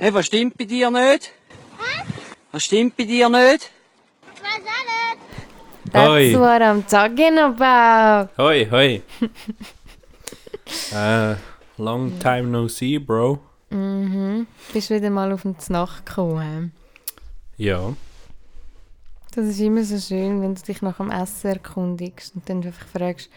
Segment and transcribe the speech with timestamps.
[0.00, 1.30] Hey, was stimmt bei dir nicht?
[2.52, 3.70] Was stimmt bei dir nicht?
[4.34, 5.92] Ich weiß auch nicht.
[5.92, 6.34] That's Hoi.
[6.38, 8.30] what I'm talking about.
[8.38, 9.02] Hoi, hoi.
[10.96, 11.36] äh,
[11.76, 13.40] long time no see, Bro.
[13.68, 14.46] Mhm.
[14.72, 16.72] Bist wieder mal auf den Znacht gekommen.
[17.58, 17.94] Ja.
[19.34, 22.86] Das ist immer so schön, wenn du dich nach dem Essen erkundigst und dann einfach
[22.86, 23.28] fragst,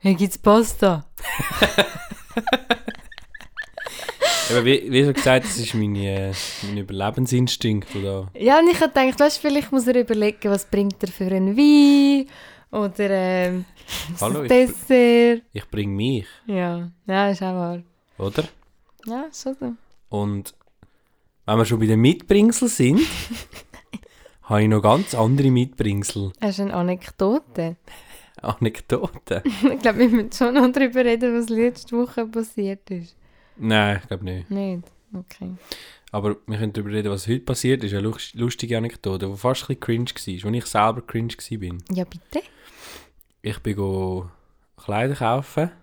[0.00, 1.04] hey, gibt's Pasta?
[4.50, 6.32] Aber wie, wie schon gesagt, das ist meine,
[6.64, 7.94] mein Überlebensinstinkt.
[7.94, 8.28] Oder?
[8.38, 11.56] Ja, und ich habe gedacht, weißt, vielleicht muss er überlegen, was bringt er für einen
[11.56, 12.26] Wein
[12.72, 13.64] oder ähm,
[14.20, 15.42] Hallo, das ich, Dessert.
[15.52, 17.82] ich bringe mich, Ja, ja, ist auch wahr.
[18.18, 18.44] oder?
[19.06, 19.72] Ja, schon so.
[20.08, 20.54] Und
[21.46, 23.00] wenn wir schon bei den Mitbringsel sind,
[24.44, 26.32] habe ich noch ganz andere Mitbringsel.
[26.40, 27.76] Hast du eine Anekdote?
[28.42, 29.42] Anekdoten.
[29.72, 33.16] ich glaube, wir müssen schon noch darüber reden, was letzte Woche passiert ist.
[33.60, 34.50] Nein, ich glaube nicht.
[34.50, 34.82] Nicht?
[35.14, 35.52] Okay.
[36.12, 37.92] Aber wir können darüber reden, was heute passiert ist.
[37.92, 41.96] Eine lust- lustige Anekdote, die fast ein bisschen cringe war, als ich selber cringe war.
[41.96, 42.42] Ja, bitte?
[43.42, 44.28] Ich bin go
[44.76, 45.70] Kleider kaufen.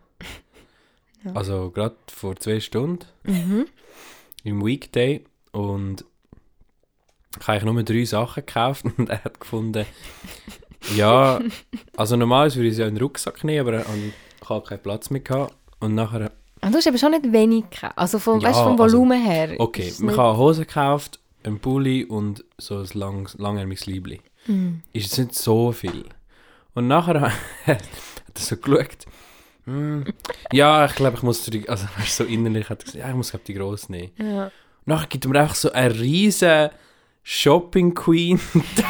[1.23, 1.33] Ja.
[1.33, 3.05] Also gerade vor zwei Stunden.
[3.23, 3.65] Mhm.
[4.43, 5.23] Im Weekday.
[5.51, 6.05] Und
[7.39, 9.85] ich habe eigentlich nur drei Sachen gekauft und er hat gefunden,
[10.95, 11.41] ja,
[11.97, 15.21] also normalerweise würde ich ja in den Rucksack nehmen, aber ich habe keinen Platz mehr
[15.21, 15.55] gehabt.
[15.79, 16.31] Und nachher,
[16.67, 17.97] Ah, du hast aber schon nicht wenig gehabt.
[17.97, 19.55] Also vom, Ja, weißt, vom also- Volumen her.
[19.59, 24.21] okay, man nicht- kann Hosen gekauft, einen Pulli und so ein lang, langärmiges Liebli.
[24.47, 24.81] Mhm.
[24.93, 26.05] ist es nicht so viel.
[26.73, 27.33] Und nachher hat
[27.65, 27.77] er
[28.35, 29.05] so geschaut.
[29.65, 30.05] «Hm,
[30.53, 33.31] ja, ich glaube, ich muss die, also so innerlich hat er gesagt, ja, ich muss
[33.31, 34.11] glaub, die grosse nehmen.
[34.17, 34.45] Ja.
[34.45, 34.51] Und
[34.85, 36.69] nachher gibt er mir einfach so eine riesen
[37.23, 38.39] Shopping Queen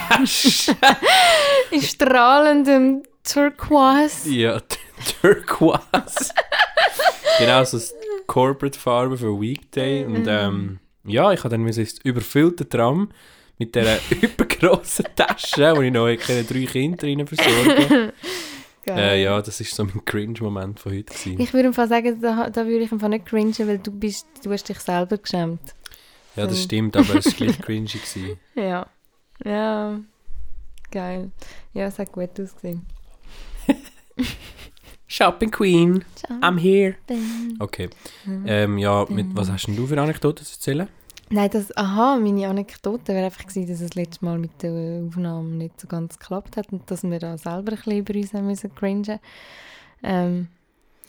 [0.10, 0.76] Tasche.
[1.72, 4.30] In strahlendem Turquoise.
[4.30, 4.60] ja,
[5.22, 6.32] Turquoise.
[7.38, 7.94] Genau, so das
[8.28, 10.06] Corporate Farbe für Weekday.
[10.06, 13.10] Und ähm, ja, ich habe dann müssen ins überfüllte Tram
[13.58, 18.14] mit dieser übergrossen Tasche, wo ich noch keine drei Kinder rein versorge.
[18.86, 19.00] Geil.
[19.00, 21.14] Äh, ja, das ist so mein Cringe-Moment von heute.
[21.14, 21.42] Gewesen.
[21.42, 23.92] Ich würde im Fall sagen, da, da würde ich im Fall nicht cringen, weil du
[23.92, 25.60] bist, du hast dich selber geschämt.
[26.38, 27.88] ja, das stimmt, aber es war gleich cringy.
[27.88, 28.40] Gewesen.
[28.56, 28.88] Ja.
[29.44, 30.00] Ja.
[30.90, 31.32] Geil.
[31.74, 32.86] Ja, es hat gut ausgesehen.
[35.08, 36.38] Shopping Queen, Ciao.
[36.42, 36.96] I'm here.
[37.60, 37.90] Okay,
[38.46, 40.88] ähm, ja, mit, was hast denn du für Anekdoten zu erzählen?
[41.30, 45.50] Nein, das, aha, meine Anekdote wäre einfach gewesen, dass es letztes Mal mit der Aufnahme
[45.50, 48.48] nicht so ganz geklappt hat und dass wir da selber ein bisschen über uns haben
[48.48, 49.20] müssen cringen.
[50.04, 50.48] Ähm,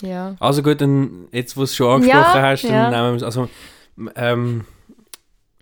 [0.03, 0.35] ja.
[0.41, 2.91] Also gut, dann, jetzt wo du es schon angesprochen Ja, hast, dann ja.
[2.91, 3.23] nehmen wir es.
[3.23, 3.49] Also,
[4.17, 4.65] ähm,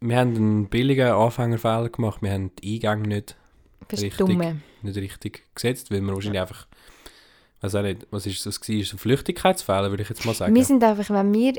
[0.00, 2.22] wir haben einen billigen Anfängerfehler gemacht.
[2.22, 3.36] Wir haben die Eingänge nicht,
[3.88, 4.26] Bist Richtig.
[4.26, 4.60] dumme.
[4.82, 6.66] nicht richtig gesetzt, weil wir wahrscheinlich einfach,
[7.74, 8.82] auch nicht, was ist das gewesen?
[8.82, 10.54] Ist ein Flüchtigkeitsfehler, würde ich jetzt mal sagen.
[10.54, 11.54] Wir sind einfach, wenn wir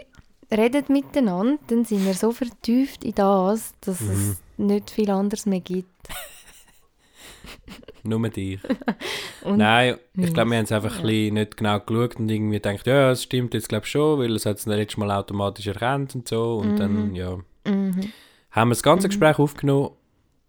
[0.51, 4.09] reden miteinander, dann sind wir so vertieft in das, dass Mhm.
[4.12, 5.90] es nicht viel anderes mehr gibt.
[8.03, 8.59] Nur dich.
[9.45, 11.03] Nein, ich glaube, wir haben es einfach Ja.
[11.03, 14.45] ein nicht genau geschaut und irgendwie gedacht, ja, das stimmt jetzt glaube schon, weil es
[14.45, 16.57] hat es das letzte Mal automatisch erkannt und so.
[16.57, 17.16] Und dann, Mhm.
[17.16, 18.13] ja, Mhm.
[18.51, 19.09] haben wir das ganze Mhm.
[19.09, 19.91] Gespräch aufgenommen,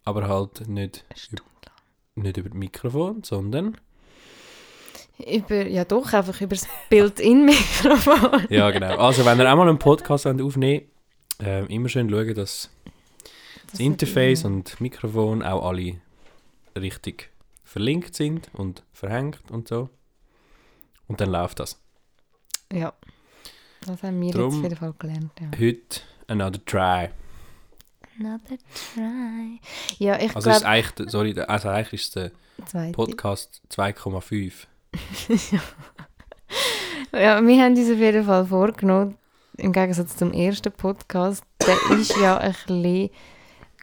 [0.04, 1.04] aber halt nicht,
[2.14, 3.76] nicht über das Mikrofon, sondern,
[5.26, 8.46] Über, ja doch, einfach über das Built-in-Mikrofon.
[8.50, 8.96] ja genau.
[8.98, 10.82] Also wenn ihr auch mal einen Podcast wollt aufnehmen
[11.42, 12.70] äh, immer schön schauen, dass
[13.70, 16.00] das Interface und Mikrofon auch alle
[16.78, 17.30] richtig
[17.64, 19.90] verlinkt sind und verhängt und so.
[21.08, 21.80] Und dann läuft das.
[22.72, 22.92] Ja.
[23.86, 25.32] Das haben wir Drum- jetzt auf jeden Fall gelernt.
[25.40, 25.50] Ja.
[25.58, 27.08] Heute another try.
[28.18, 28.56] Another
[28.94, 29.60] try.
[29.98, 32.30] Ja, ich Also ist glaube, eigentlich, sorry, also eigentlich ist der
[32.66, 32.92] zweite.
[32.92, 34.66] Podcast 2,5.
[37.12, 39.16] Ja, wir haben uns auf jeden Fall vorgenommen,
[39.56, 43.10] im Gegensatz zum ersten Podcast, der ist ja ein bisschen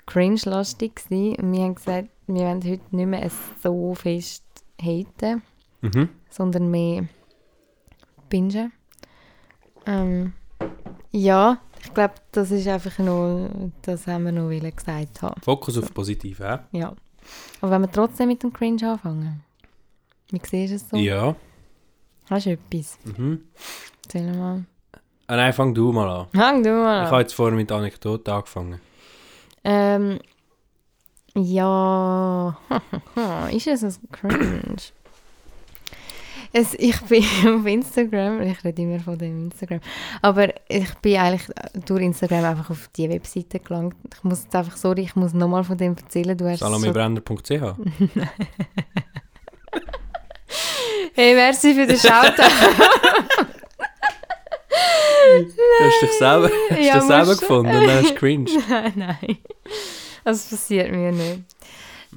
[0.05, 1.35] cringe-lastig gewesen.
[1.37, 3.31] Und wir haben gesagt, wir wollen heute nicht mehr
[3.63, 4.43] so fest
[4.81, 5.41] haten,
[5.81, 6.09] Mhm.
[6.29, 7.07] sondern mehr
[8.29, 8.71] bingen.
[9.85, 10.33] Ähm,
[11.11, 13.49] ja, ich glaube, das ist einfach nur,
[13.83, 15.41] das haben wir noch gesagt haben.
[15.41, 16.59] Fokus auf positiv, hä?
[16.71, 16.93] Ja.
[17.61, 19.43] Aber wenn wir trotzdem mit dem Cringe anfangen,
[20.31, 20.97] wie siehst du es so?
[20.97, 21.35] Ja.
[22.29, 22.97] Hast du etwas?
[23.03, 23.41] Mhm.
[24.05, 24.65] Erzähl mal.
[25.27, 26.27] Ah, nein, fang du mal an.
[26.33, 27.11] Fang du mal Ich an.
[27.11, 28.79] habe jetzt vorher mit Anekdoten angefangen.
[29.63, 30.19] Ähm,
[31.35, 32.57] ja,
[33.51, 34.75] ist es ein Cringe?
[36.53, 37.23] Es, ich bin
[37.59, 39.81] auf Instagram, ich rede immer von dem Instagram,
[40.21, 41.49] aber ich bin eigentlich
[41.85, 43.95] durch Instagram einfach auf die Webseite gelangt.
[44.15, 46.37] Ich muss jetzt einfach, sorry, ich muss nochmal von dem erzählen.
[46.37, 47.51] Du hast salomebrenner.ch
[51.13, 52.43] Hey, merci für den Shoutout.
[55.81, 58.49] Hast du dich selber, hast Ja, dich selber gefunden und dann hast du cringe.
[58.69, 59.37] nein, nein.
[60.23, 61.39] Das passiert mir nicht.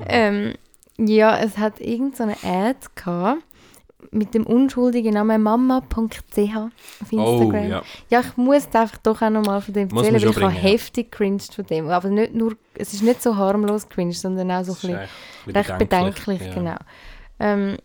[0.06, 0.54] Ähm,
[0.98, 3.42] ja, es hat irgend so eine Ad gehabt
[4.10, 6.70] mit dem unschuldigen Namen mama.ch auf
[7.12, 7.68] Oh, Instagram.
[7.68, 7.82] ja.
[8.10, 10.54] Ja, ich muss jetzt einfach doch auch nochmal von dem erzählen, weil ich habe bringen,
[10.54, 10.60] ja.
[10.62, 11.88] heftig cringed von dem.
[11.88, 14.98] Aber nicht nur, es ist nicht so harmlos cringe, sondern auch so ein bisschen
[15.54, 16.54] echt recht bedenklich, ja.
[16.54, 16.76] genau.
[17.40, 17.76] Ähm,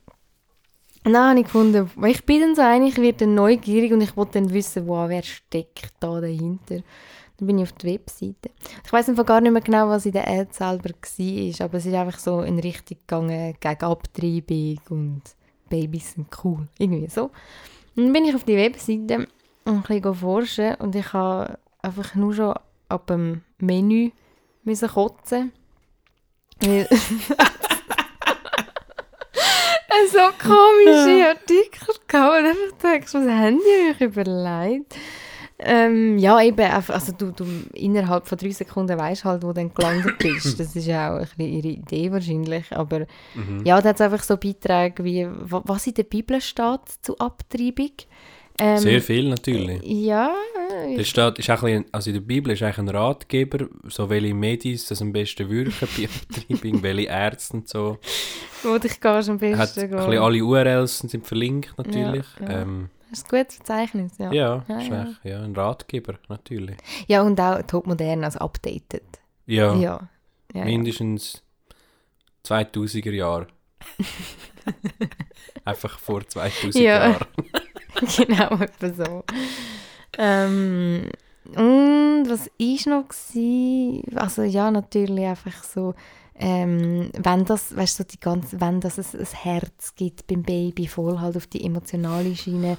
[1.05, 4.39] habe ich gefunden, ich bin dann so eine, ich werde dann neugierig und ich wollte
[4.39, 6.81] dann wissen, wow, wer steckt da dahinter.
[7.37, 8.51] Dann bin ich auf die Webseite.
[8.85, 11.85] Ich weiß einfach gar nicht mehr genau, was in der Ad selber war, aber es
[11.85, 15.21] ist einfach so in Richtung gegangen gegen Abtreibung und
[15.69, 17.31] Babys sind cool, irgendwie so.
[17.95, 19.27] Dann bin ich auf die Webseite
[19.65, 22.53] und ein bisschen forschen und ich habe einfach nur schon
[22.89, 24.11] ab dem Menü
[24.63, 25.51] müssen kotzen.
[26.61, 26.87] Weil
[30.11, 34.95] so komische Artikel gehabt und einfach denkst, was haben die euch überlegt?
[35.65, 39.73] Ähm, ja, eben, also du, du innerhalb von drei Sekunden weißt halt, wo du dann
[39.73, 40.57] gelandet bist.
[40.59, 43.05] Das ist ja auch ein bisschen ihre Idee wahrscheinlich, aber
[43.35, 43.61] Mhm.
[43.63, 47.17] ja, da hat es einfach so Beiträge wie, wa- was in der Bibel steht zu
[47.17, 47.91] Abtreibung.
[48.59, 49.81] Ähm, Sehr viel natürlich.
[49.83, 50.33] Ja,
[50.97, 54.09] Da steht, ist auch ein bisschen, also in der Bibel ist eigentlich ein Ratgeber, so
[54.09, 57.97] welche Medis das am besten wirken bei Abtreibung, welche Ärzte und so.
[58.63, 60.19] wo dich gehst am Hat ein besten bisschen gehen.
[60.19, 62.25] alle URLs sind verlinkt natürlich.
[62.39, 64.31] Ja, Ja, ähm, Das ist ein gutes Verzeichnis, ja.
[64.31, 65.13] ja, Ja, ja.
[65.23, 66.77] ja, ein Ratgeber natürlich.
[67.07, 69.03] Ja, und auch topmodern, also updated.
[69.45, 70.09] Ja, Ja.
[70.53, 71.41] mindestens
[72.45, 73.47] 2000er Jahre.
[75.65, 76.81] Einfach vor 2000 Ja.
[77.09, 77.25] Jahren.
[78.17, 79.23] genau, etwa so.
[80.17, 81.09] Ähm,
[81.55, 84.03] und was ist noch gsi?
[84.15, 85.93] Also ja, natürlich einfach so,
[86.35, 90.43] ähm, wenn das, weißt du, so die ganze, wenn das ein, ein Herz gibt beim
[90.43, 92.77] Baby, voll halt auf die emotionale Schiene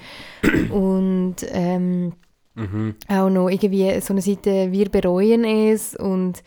[0.71, 2.13] und ähm,
[2.57, 2.95] Mhm.
[3.09, 6.43] auch noch irgendwie so eine Seite, wir bereuen es und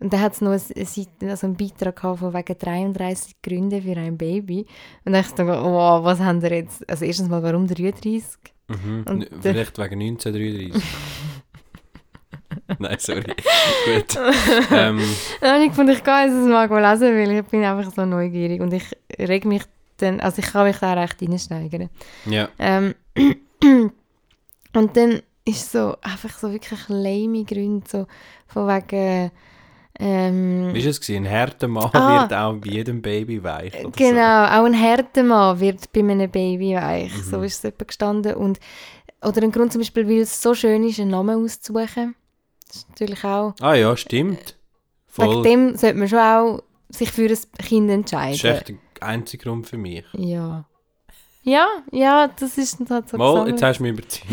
[0.00, 3.82] und dann hat es noch eine Seite, also einen Beitrag gehabt von wegen 33 Gründe
[3.82, 4.64] für ein Baby.
[5.04, 6.88] Und dann dachte ich, oh, was haben wir jetzt?
[6.88, 8.22] Also erstens mal, warum 33?
[8.68, 9.04] Mhm.
[9.08, 10.82] Und N- der- Vielleicht wegen 1933.
[12.78, 13.22] Nein, sorry.
[13.86, 14.16] Gut.
[14.70, 15.00] Ähm,
[15.42, 18.60] habe ich gefunden, ich gehe jetzt das mal lesen, weil ich bin einfach so neugierig
[18.60, 18.84] und ich
[19.18, 19.62] reg mich
[19.98, 21.88] dann, also ich kann mich da recht reinsteigern.
[22.26, 22.48] ja.
[22.58, 22.94] Ähm,
[24.74, 28.06] und dann ist so einfach so wirklich lame Gründe, so
[28.46, 29.30] von wegen,
[29.98, 31.08] ähm, Wie war es?
[31.08, 32.22] Ein harter Mann Ah.
[32.22, 33.72] wird auch bei jedem Baby weich.
[33.96, 37.12] Genau, auch ein Härtemann wird bei einem Baby weich.
[37.16, 37.22] Mhm.
[37.22, 38.34] So ist es gestanden.
[38.34, 38.60] Und,
[39.22, 42.14] oder ein Grund zum Beispiel, weil es so schön ist, einen Namen auszusuchen.
[42.68, 43.54] Das ist natürlich auch...
[43.58, 43.64] So.
[43.64, 44.56] Ah ja, stimmt.
[45.16, 45.42] Wegen Voll.
[45.42, 48.34] dem sollte man schon auch sich für ein Kind Das entscheiden.
[48.34, 50.04] ist echt der einzige Grund für mich.
[50.12, 50.64] Ja.
[51.42, 53.50] Ja, ja, das ist dann halt so Mal, gesammelt.
[53.52, 54.26] jetzt hast du mich überzeugt.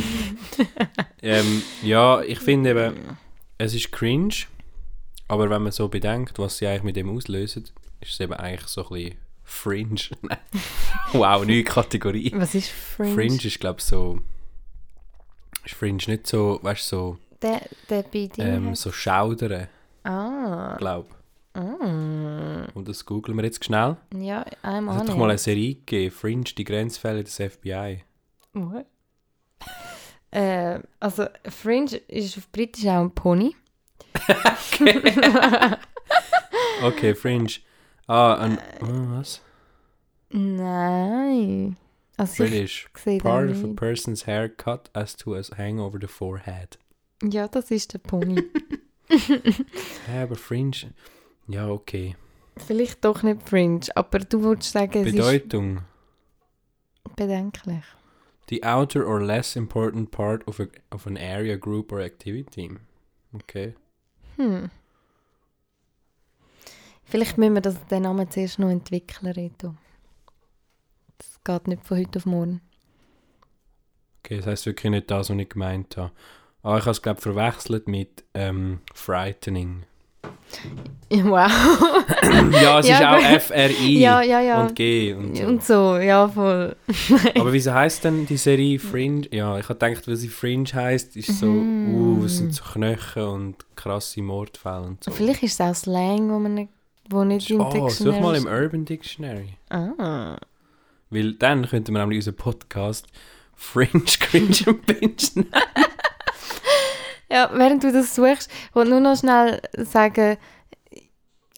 [1.22, 2.94] ähm, ja, ich finde eben,
[3.58, 4.34] es ist cringe,
[5.28, 7.64] aber wenn man so bedenkt, was sie eigentlich mit dem auslösen,
[8.02, 10.02] ist es eben eigentlich so ein bisschen fringe.
[11.14, 12.32] Wow, neue Kategorie.
[12.36, 13.14] Was ist Fringe?
[13.14, 14.20] Fringe ist, glaube ich, so.
[15.64, 19.68] Ist Fringe nicht so, weißt du, so, Der, der bei dir ähm, so schaudern,
[20.04, 20.76] Ah.
[20.78, 21.10] glaube
[21.56, 22.66] Mm.
[22.74, 23.96] Und das googeln wir jetzt schnell.
[24.14, 28.04] Ja, I'm Es hat doch mal eine Serie gegeben, Fringe, die Grenzfälle des FBI.
[28.54, 28.86] What?
[30.32, 33.56] äh, also Fringe ist auf Britisch auch ein Pony.
[36.82, 37.60] Okay, Fringe.
[38.08, 39.42] Ah, ein, oh, was?
[40.30, 41.78] Nein.
[42.18, 42.88] Also British.
[43.20, 46.78] Part of a person's hair cut as to a hang over the forehead.
[47.24, 48.42] Ja, das ist der Pony.
[49.10, 50.94] Hä, aber Fringe.
[51.48, 52.16] Ja, okay.
[52.58, 55.78] Vielleicht doch nicht Fringe, aber du würdest sagen, es Bedeutung.
[55.78, 57.84] ist bedenklich.
[58.50, 62.70] The outer or less important part of, a, of an area, group or activity.
[63.34, 63.74] Okay.
[64.38, 64.70] Hm.
[67.04, 69.76] Vielleicht müssen wir das, den Namen zuerst noch entwickeln, Reto.
[71.18, 72.62] Das geht nicht von heute auf morgen.
[74.20, 76.12] Okay, das heisst wirklich nicht das, was ich gemeint habe.
[76.64, 79.86] Ah, ich habe es, glaube ich, verwechselt mit ähm, frightening.
[81.12, 81.50] Wow.
[82.52, 83.32] ja, es Ja, ist auch.
[83.32, 85.44] F-R-I ja, ja, und G und so.
[85.46, 86.76] Und so, ja, voll.
[87.36, 89.28] Aber wieso heisst denn die Serie Fringe?
[89.32, 91.94] Ja, ich habe gedacht, weil sie Fringe heisst, ist so, Mhm.
[92.22, 95.12] uh, es sind so Knöchel und krasse Mordfälle und so.
[95.12, 96.70] Vielleicht ist es auch Slang, wo, man nicht,
[97.10, 98.48] wo nicht im Oh, such Dictionary mal im.
[98.48, 99.50] Urban Dictionary.
[99.70, 100.38] Ah.
[101.12, 103.06] Weil dann könnten wir nämlich unseren Podcast
[103.56, 105.52] Fringe, Cringe und Binge nennen.
[107.36, 110.38] Ja, während du das suchst, wollte nur noch schnell sagen,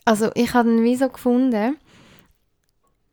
[0.06, 1.78] also ich habe ihn wie so gefunden,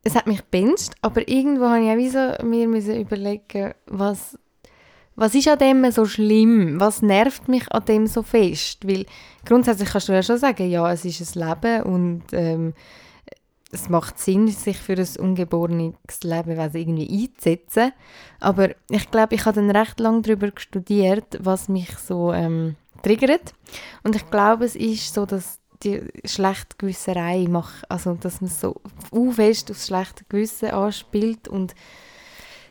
[0.02, 4.38] es hat mich gebinged, aber irgendwo habe ich auch wie so mir müssen überlegen, was
[5.14, 6.80] was ist an dem so schlimm?
[6.80, 8.88] Was nervt mich an dem so fest?
[8.88, 9.04] Weil
[9.44, 12.73] grundsätzlich kannst du ja schon sagen, ja, es ist ein Leben und ähm,
[13.75, 17.93] es macht Sinn, sich für ein ungeborenes Lebewesen irgendwie einzusetzen.
[18.40, 23.54] Aber ich glaube, ich habe dann recht lange darüber studiert, was mich so ähm, triggert.
[24.02, 28.81] Und ich glaube, es ist so, dass die schlechte Gewisserei macht, also dass man so
[29.33, 31.75] fest aufs schlechte Gewissen anspielt und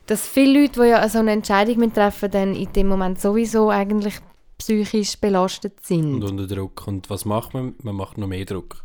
[0.07, 4.15] dass viele Leute, die ja so eine Entscheidung treffen, dann in dem Moment sowieso eigentlich
[4.57, 6.15] psychisch belastet sind.
[6.15, 6.87] Und unter Druck.
[6.87, 7.75] Und was macht man?
[7.83, 8.83] Man macht noch mehr Druck.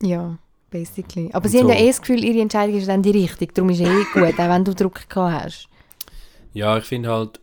[0.00, 0.38] Ja,
[0.78, 1.30] basically.
[1.32, 1.72] Aber Und sie haben so.
[1.72, 3.52] ja eh das Gefühl, ihre Entscheidung ist dann die richtige.
[3.52, 5.68] Darum ist es eh gut, auch wenn du Druck gehabt hast.
[6.52, 7.40] Ja, ich finde halt,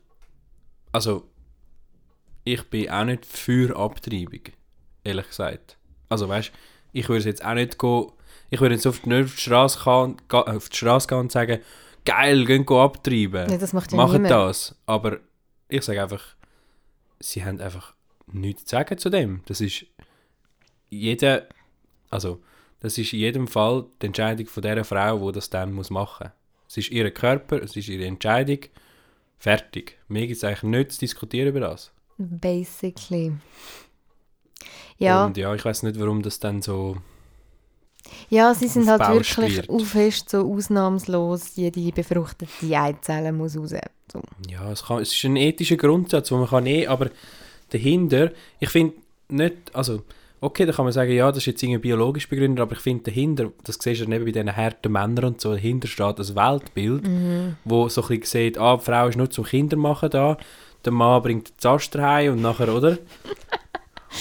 [0.91, 1.23] also,
[2.43, 4.41] ich bin auch nicht für Abtreibung,
[5.03, 5.77] ehrlich gesagt.
[6.09, 6.51] Also, weißt
[6.95, 8.11] ich würde jetzt auch nicht gehen,
[8.51, 11.31] ich würde jetzt die, nicht auf die Straße gehen, ga- auf die Straße gehen und
[11.31, 11.59] sagen,
[12.05, 13.49] geil, gehen go abtreiben.
[13.49, 14.75] Ja, das macht ja Machen das.
[14.85, 15.17] Aber
[15.69, 16.23] ich sage einfach,
[17.19, 17.95] sie haben einfach
[18.31, 19.41] nichts zu sagen zu dem.
[19.47, 19.85] Das ist
[20.91, 21.47] jeder,
[22.11, 22.41] also,
[22.83, 26.27] das ist in jedem Fall die Entscheidung von der Frau, die das dann muss machen
[26.27, 26.33] muss.
[26.67, 28.59] Es ist ihr Körper, es ist ihre Entscheidung.
[29.39, 29.97] Fertig.
[30.09, 31.91] Mir gibt es eigentlich nichts zu diskutieren über das.
[32.17, 33.31] Basically.
[34.97, 36.97] Ja, Und ja, ich weiß nicht, warum das dann so.
[38.29, 40.29] ja, sie sind halt wirklich wird.
[40.29, 43.73] so ausnahmslos, jede befruchtete Eizelle muss raus.
[44.11, 44.21] So.
[44.49, 47.09] Ja, es, kann, es ist ein ethischer Grundsatz, wo man kann eh, aber
[47.69, 48.95] dahinter, ich finde
[49.29, 50.03] nicht, also,
[50.43, 53.03] okay, da kann man sagen, ja, das ist jetzt irgendwie biologisch begründet, aber ich finde
[53.05, 56.35] dahinter, das siehst du ja eben bei diesen harten Männern und so, dahinter steht ein
[56.35, 57.55] Weltbild, Mhm.
[57.65, 60.37] wo so ein bisschen sieht, ah, die Frau ist nur zum Kindermachen da,
[60.85, 62.97] der Mann bringt den Zaster heim und nachher, oder?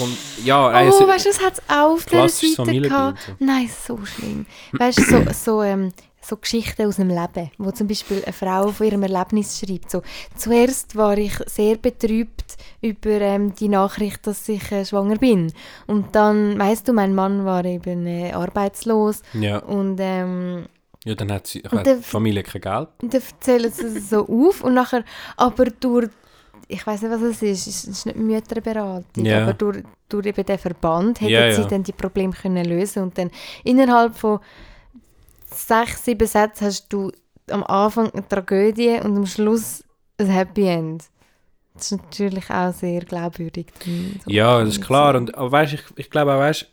[0.01, 3.19] Und, ja, Oh, also, weißt du, das hat es auch auf der Seite gehabt.
[3.27, 3.33] so.
[3.45, 4.47] Nein, so schlimm.
[4.73, 5.93] Weißt du, so, so, ähm,
[6.25, 9.91] so Geschichten aus dem Leben, wo zum Beispiel eine Frau von ihrem Erlebnis schreibt.
[9.91, 10.03] So,
[10.37, 15.53] Zuerst war ich sehr betrübt über ähm, die Nachricht, dass ich äh, schwanger bin.
[15.87, 20.67] Und dann, weißt du, mein Mann war eben äh, arbeitslos ja, und ähm,
[21.05, 22.89] ja, dann hat, sie, hat die Familie kein Geld.
[23.03, 25.05] und dann erzählen sie es so auf und nachher,
[25.37, 26.09] aber durch,
[26.69, 29.43] ich weiß nicht, was es ist, es ist nicht Mütterberatung, Ja.
[29.43, 33.19] aber durch, durch eben den Verband hätten Ja, sie dann die Probleme können lösen und
[33.19, 33.31] dann
[33.65, 34.39] innerhalb von
[35.53, 37.11] sechs, sieben Sätzen hast du
[37.51, 39.85] am Anfang eine Tragödie und am Schluss
[40.19, 41.05] ein Happy End.
[41.75, 43.67] Das ist natürlich auch sehr glaubwürdig.
[43.85, 45.15] so Ja, das ist klar.
[45.17, 46.67] Und, aber weißt, ich, ich glaube auch, weißt,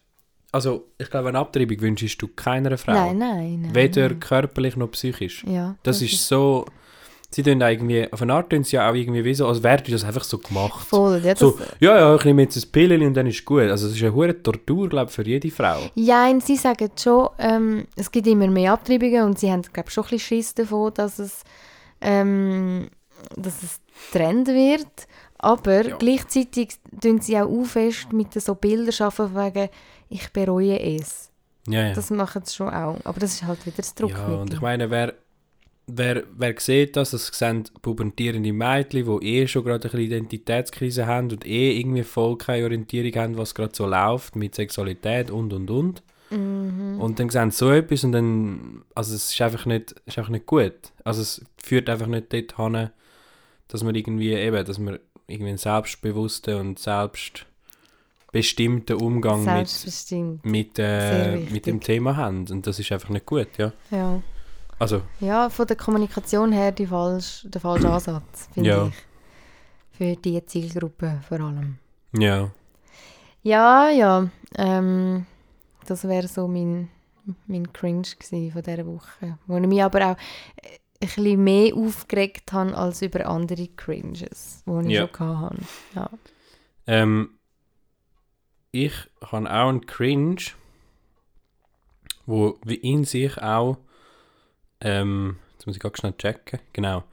[0.51, 2.93] also ich glaube, eine Abtreibung wünschst du keiner Frau.
[2.93, 3.75] Nein, nein, nein.
[3.75, 5.43] Weder körperlich noch psychisch.
[5.45, 6.65] Ja, Das, ist so,
[7.31, 9.81] sie tun irgendwie, auf eine Art tun sie ja auch irgendwie wie so, als wäre
[9.83, 10.85] das einfach so gemacht.
[10.87, 11.21] voll.
[11.23, 13.61] Ja, So, ja, ja, ich nehme jetzt ein Pillchen und dann ist gut.
[13.63, 15.77] Also es ist eine hohe Tortur, glaube ich, für jede Frau.
[15.95, 19.91] Ja, und sie sagen schon, ähm, es gibt immer mehr Abtreibungen und sie haben, glaube
[19.91, 21.43] schon ein bisschen Schiss davon, dass es,
[22.01, 22.89] ähm,
[23.35, 23.79] dass es
[24.11, 24.87] Trend wird.
[25.37, 25.95] Aber Ja.
[25.97, 26.69] gleichzeitig
[27.01, 29.69] tun sie auch fest mit so Bildern schaffen, von wegen,
[30.09, 31.29] ich bereue es.
[31.67, 31.93] Ja, ja.
[31.93, 32.97] Das machen sie schon auch.
[33.03, 34.35] Aber das ist halt wieder das ja Druckmittel.
[34.35, 35.13] und ich meine, wer,
[35.91, 41.31] wer, wer sieht das, das sehen pubertierende Mädchen, die eh schon gerade eine Identitätskrise haben
[41.31, 45.69] und eh irgendwie voll keine Orientierung haben, was gerade so läuft mit Sexualität und und
[45.69, 46.03] und.
[46.29, 46.99] Mhm.
[46.99, 50.31] Und dann sehen sie so etwas und dann, also es ist einfach nicht, ist einfach
[50.31, 50.73] nicht gut.
[51.03, 52.89] Also es führt einfach nicht dort hin,
[53.67, 60.45] dass man irgendwie eben, dass man irgendwie einen selbstbewussten und selbstbestimmten Umgang mit, Selbstbestimmt.
[60.45, 62.45] mit, äh, mit dem Thema haben.
[62.49, 63.73] Und das ist einfach nicht gut, ja.
[63.91, 64.21] Ja.
[64.79, 68.87] Also, ja, von der Kommunikation her die falsch, der falsche Ansatz, finde Ja.
[68.87, 68.93] ich.
[69.91, 71.77] Für diese Zielgruppe vor allem.
[72.13, 72.49] ja.
[73.41, 74.29] Ja, ja.
[74.57, 75.25] Ähm,
[75.85, 76.89] das wäre so mein,
[77.47, 79.37] mein Cringe von dieser Woche.
[79.47, 80.15] Wo ich mich aber auch
[80.57, 80.67] äh,
[81.01, 85.07] ein bisschen mehr aufgeregt habe als über andere Cringes, die ich Ja.
[85.15, 85.57] schon hatte.
[85.95, 86.09] Ja.
[86.87, 87.29] Ähm,
[88.71, 90.41] ich habe auch einen Cringe,
[92.25, 93.77] wo wie in sich auch,
[94.81, 97.03] ähm, jetzt muss ich ganz schnell checken, genau.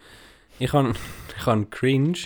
[0.58, 0.94] Ich habe,
[1.38, 2.18] ich einen Cringe,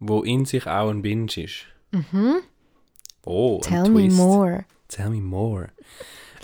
[0.00, 1.66] wo in sich auch ein Binge ist.
[1.90, 2.36] Mhm.
[3.24, 4.16] Oh, ein Tell me Twist.
[4.16, 4.64] more.
[4.88, 5.68] Tell me more.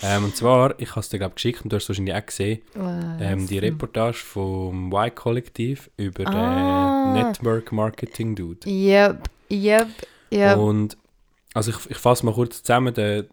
[0.03, 2.25] Ähm, und zwar, ich habe es dir glaube geschickt und du hast es wahrscheinlich auch
[2.25, 2.61] gesehen,
[3.21, 3.59] ähm, die?
[3.59, 7.13] Reportage vom Y-Kollektiv über Ah.
[7.13, 8.67] den Network Marketing Dude.
[8.69, 9.87] Yep, yep,
[10.33, 10.57] yep.
[10.57, 10.97] Und
[11.53, 13.25] also ich, ich fasse mal kurz zusammen, der,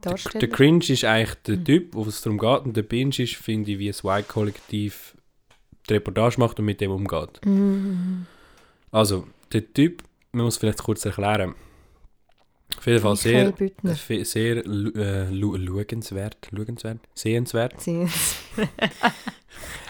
[0.00, 0.40] Darsteller.
[0.40, 1.64] der Cringe ist eigentlich der Mhm.
[1.64, 5.16] Typ, wo es darum geht, und der Binge ist, finde ich, wie das Y-Kollektiv
[5.88, 7.44] die Reportage macht und mit dem umgeht.
[7.44, 8.26] Mhm.
[8.90, 10.02] Also, der Typ,
[10.32, 11.54] man muss vielleicht kurz erklären,
[12.76, 13.52] Auf jeden Fall sehr,
[13.96, 17.80] fe- sehr äh, schauenswert, schauenswert, sehenswert.
[17.80, 18.06] Sie-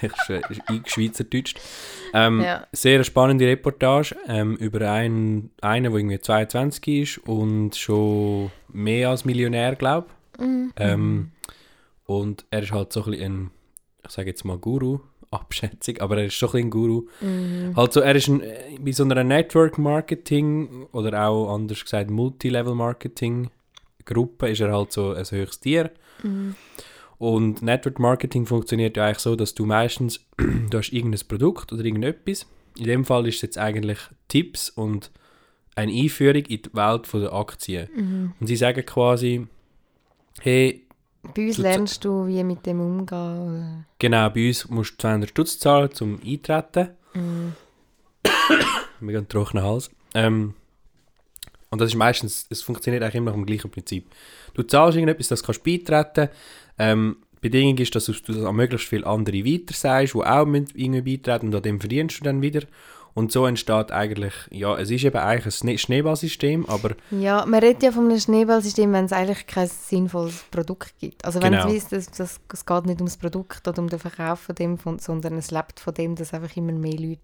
[0.00, 1.60] Ich schw- ich Schweizerdeutscht.
[2.14, 2.66] Ähm, Ja.
[2.72, 9.24] Sehr spannende Reportage ähm, über einen, einen, der irgendwie 22 ist und schon mehr als
[9.24, 10.06] Millionär, glaube
[10.38, 10.72] Mhm.
[10.76, 11.30] ähm,
[12.06, 13.50] Und er ist halt so ein bisschen ein,
[14.06, 17.06] ich sage jetzt mal Guru, Abschätzung, aber er ist schon ein ein Guru.
[17.20, 17.76] Mhm.
[17.76, 22.10] Halt so, er ist ein, äh, bei so einer Network Marketing oder auch anders gesagt
[22.10, 23.50] Multilevel Marketing
[24.04, 25.90] Gruppe ist er halt so ein höchstes Tier.
[26.22, 26.54] Mhm.
[27.18, 30.20] Und Network Marketing funktioniert ja eigentlich so, dass du meistens,
[30.70, 32.46] du hast irgendein Produkt oder irgendetwas.
[32.78, 35.10] In dem Fall ist es jetzt eigentlich Tipps und
[35.74, 37.88] eine Einführung in die Welt der Aktien.
[37.94, 38.32] Mhm.
[38.40, 39.46] Und sie sagen quasi,
[40.40, 40.84] hey,
[41.34, 43.06] Bei uns lernst du, wie mit dem umgehen.
[43.08, 43.84] Oder?
[43.98, 46.90] genau, bei uns musst du 200 Stutz zahlen, zum Eintreten.
[47.14, 47.52] Mhm.
[49.00, 49.90] Mir geht ein trockener Hals.
[50.14, 50.54] Ähm,
[51.70, 54.10] und das ist meistens, es funktioniert eigentlich immer nach dem gleichen Prinzip.
[54.54, 56.30] Du zahlst irgendetwas, das kannst du beitreten.
[56.78, 60.46] Ähm, die Bedingung ist, dass du das an möglichst viele andere weiter sagst, die auch
[60.46, 62.62] irgendwie beitreten und an dem verdienst du dann wieder.
[63.18, 67.58] Und so entsteht eigentlich, ja, es ist eben eigentlich ein Schne Schneeballsystem, aber Ja, man
[67.58, 71.24] redet ja von einem Schneeballsystem, wenn es eigentlich kein sinnvolles Produkt gibt.
[71.24, 71.66] Also wenn Genau.
[71.66, 74.78] es weiss, dass, dass, es geht nicht ums Produkt oder um den Verkauf von dem,
[74.78, 77.20] von, sondern es lebt von dem, dass einfach immer mehr Leute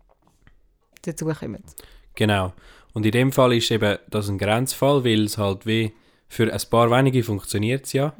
[1.02, 1.62] dazukommen.
[2.16, 2.52] Genau.
[2.92, 5.92] Und in dem Fall ist eben das ein Grenzfall, weil es halt wie
[6.26, 8.14] für ein paar wenige funktioniert es ja.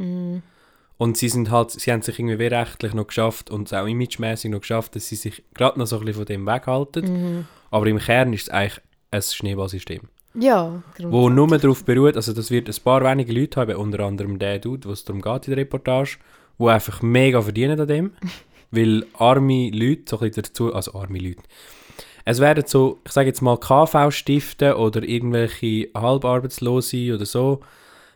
[0.97, 4.51] Und sie sind halt, sie haben sich irgendwie wie rechtlich noch geschafft und auch imagemäßig
[4.51, 7.47] noch geschafft, dass sie sich gerade noch so ein bisschen von dem weghalten.
[7.71, 10.03] Aber im Kern ist es eigentlich ein Schneeballsystem,
[10.35, 14.39] Ja, wo nur darauf beruht, also das wird ein paar wenige Leute haben, unter anderem
[14.39, 16.19] der Dude, was darum geht in der Reportage,
[16.59, 18.11] wo einfach mega verdienen an dem,
[18.71, 21.43] weil arme Leute, so ein bisschen dazu, also arme Leute,
[22.25, 27.61] es werden so, ich sage jetzt mal KV-Stifte oder irgendwelche Halbarbeitslose oder so,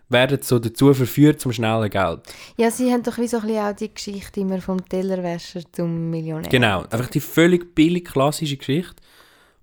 [0.08, 2.20] werden so dazu verführt zum schnellen Geld.
[2.56, 6.10] Ja, sie haben doch wie so ein bisschen auch die Geschichte immer vom Tellerwäscher zum
[6.10, 6.50] Millionär.
[6.50, 8.96] Genau, einfach die völlig billig klassische Geschichte,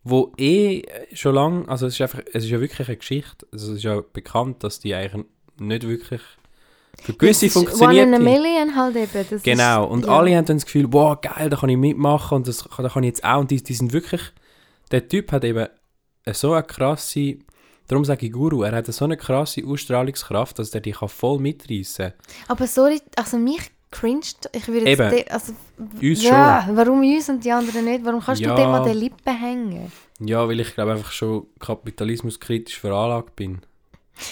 [0.04, 0.84] wo eh
[1.14, 3.84] schon lange, also es ist einfach, es ist ja wirklich eine Geschichte, also es ist
[3.84, 5.26] ja bekannt, dass die eigentlich
[5.58, 6.22] nicht wirklich
[7.02, 8.08] für gewisse funktioniert.
[8.08, 9.26] One in a million halt eben.
[9.30, 10.12] Das Genau, ist, und ja.
[10.12, 13.04] alle haben dann das Gefühl, wow, geil, da kann ich mitmachen und das da kann
[13.04, 13.40] ich jetzt auch.
[13.40, 14.22] Und die, die sind wirklich,
[14.92, 15.68] der Typ hat eben
[16.32, 17.38] so eine krasse,
[17.88, 22.14] darum sage ich Guru, er hat so eine krasse Ausstrahlungskraft, dass die kann voll mitreißen
[22.48, 25.00] Aber sorry, also mich cringed, ich würde jetzt...
[25.00, 25.10] Eben.
[25.12, 25.54] de- also,
[26.02, 28.04] Uns ja, warum uns und die anderen nicht?
[28.04, 28.54] Warum kannst Ja.
[28.56, 29.92] du dem an den Lippen hängen?
[30.20, 33.60] Ja, weil ich glaube einfach schon kapitalismuskritisch veranlagt bin.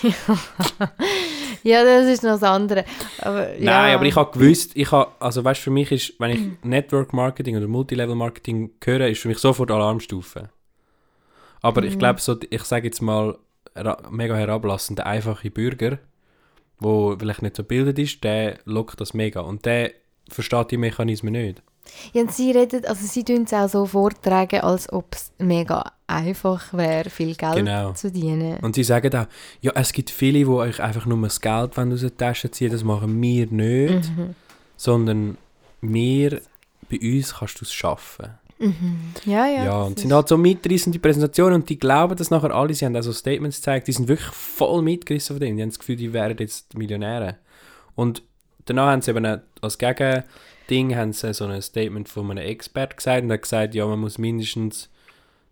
[1.64, 2.84] Ja, das ist noch das andere.
[3.20, 3.64] Aber, ja.
[3.64, 7.14] Nein, aber ich habe gewusst, ich habe, also weißt, für mich ist, wenn ich Network
[7.14, 10.50] Marketing oder Multilevel Marketing höre, ist für mich sofort Alarmstufe.
[11.62, 11.88] Aber Mhm.
[11.88, 13.38] ich glaube so, ich sage jetzt mal,
[14.10, 15.98] mega herablassend, der einfache Bürger,
[16.80, 19.92] wo vielleicht nicht so gebildet ist, der lockt das mega und der
[20.30, 21.62] versteht die Mechanismen nicht.
[22.14, 25.92] Ja, und sie redet, also sie tun es auch so vortragen, als ob es mega
[26.08, 27.92] einfach wäre, viel Geld Genau.
[27.92, 28.58] zu verdienen.
[28.62, 29.26] Und sie sagen auch,
[29.60, 32.86] ja, es gibt viele, die euch einfach nur das Geld aus der Tasche ziehen, das
[32.86, 34.36] machen wir nicht, Mhm.
[34.78, 35.38] sondern
[35.82, 36.42] wir,
[36.90, 38.30] bei uns kannst du es schaffen.
[39.26, 39.64] Ja, ja.
[39.64, 42.74] Ja, das und sind halt so mitreißende Präsentationen und die glauben das nachher alle.
[42.74, 45.58] Sie haben auch so Statements gezeigt, die sind wirklich voll mitgerissen von denen.
[45.58, 47.38] Die haben das Gefühl, die wären jetzt Millionäre.
[47.96, 48.24] Und
[48.66, 53.24] danach haben sie eben als Gegending haben sie so ein Statement von einem Expert gesagt
[53.24, 54.90] und hat gesagt, ja, man muss mindestens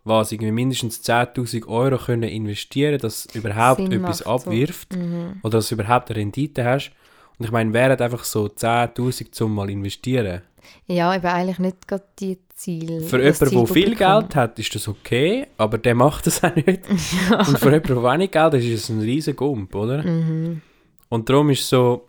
[0.04, 4.50] was, irgendwie mindestens 10'000 Euro können investieren, dass überhaupt Sinn etwas macht, so.
[4.50, 4.98] abwirft
[5.44, 6.92] oder dass du überhaupt eine Rendite hast.
[7.38, 10.42] Und ich meine, hat einfach so 10'000 zum mal investieren?
[10.88, 13.02] ja, eben eigentlich nicht gerade die Ziel.
[13.02, 13.96] Für jemanden, der viel.
[13.96, 16.68] Geld hat, ist das okay, aber der macht das auch nicht.
[16.88, 20.04] Und für jemanden, der wenig Geld hat, ist es ein riesen Gump, oder?
[20.04, 20.62] Mhm.
[21.10, 22.06] Und darum ist es so,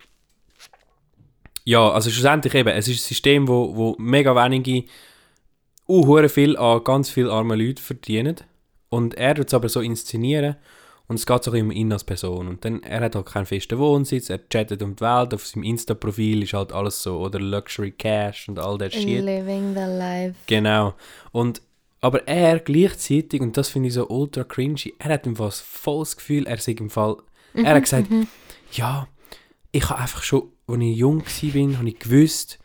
[1.65, 4.85] ja, also schlussendlich eben, es ist ein System, wo, wo mega wenige,
[5.89, 8.37] uh, viel an ganz viele arme Leute verdienen.
[8.91, 10.57] Und er tut es aber so inszenieren
[11.09, 12.49] und es geht so um ihn als Person.
[12.49, 15.65] Und dann, er hat halt keinen festen Wohnsitz, er chattet um die Welt, auf seinem
[15.65, 19.25] Insta-Profil ist halt alles so, oder Luxury Cash und all der Shit.
[19.25, 20.35] Living the life.
[20.47, 20.95] Genau.
[21.33, 21.63] Und,
[22.01, 25.61] aber er gleichzeitig, und das finde ich so ultra cringy, er hat im Fall das
[25.61, 27.17] volles Gefühl, er sei im Fall,
[27.55, 28.09] er hat gesagt,
[28.73, 29.07] ja,
[29.73, 32.59] ich habe einfach schon, als ich jung war, habe ich gewusst,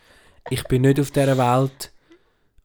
[0.49, 1.91] ich bin nicht auf dieser Welt,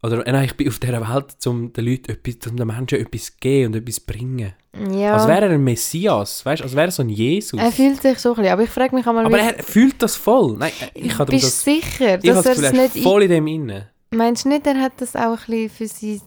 [0.02, 2.98] oder äh, nein, ich bin auf dieser Welt, um den Leuten etwas, um den Menschen
[2.98, 4.52] etwas zu geben und etwas zu bringen.
[4.90, 5.14] Ja.
[5.14, 7.60] Als wäre er ein Messias, weißt als wäre er so ein Jesus.
[7.60, 10.16] er fühlt sich so ein bisschen, aber ich frage mich einmal, aber er fühlt das
[10.16, 10.56] voll.
[10.58, 13.04] Nein, ich habe bist das, sicher, ich dass das er es nicht...
[13.04, 13.90] voll in dem inne.
[14.10, 16.20] Meinst du nicht, er hat das auch ein bisschen für sein...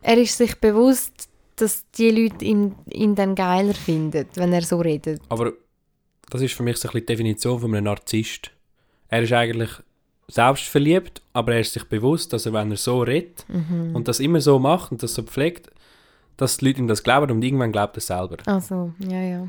[0.00, 4.78] Er ist sich bewusst, dass die Leute ihn, ihn dann geiler finden, wenn er so
[4.78, 5.20] redet.
[5.28, 5.52] Aber
[6.30, 8.50] das ist für mich so ein bisschen die Definition von einem Narzisst.
[9.08, 9.70] Er ist eigentlich
[10.28, 13.94] selbstverliebt, aber er ist sich bewusst, dass er, wenn er so redet Mhm.
[13.94, 15.70] und das immer so macht und das so pflegt,
[16.36, 18.36] dass die Leute ihm das glauben und irgendwann glaubt er selber.
[18.46, 19.48] Also, ja, ja.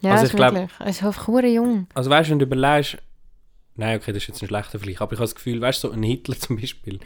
[0.00, 0.70] Ja, Also ist ich glaub- wirklich.
[0.78, 1.86] Er ist einfach jung.
[1.94, 2.98] Also weißt du, wenn du überlegst,
[3.74, 5.88] nein, okay, das ist jetzt ein schlechter Vergleich, aber ich habe das Gefühl, weißt du,
[5.88, 7.00] so ein Hitler zum Beispiel,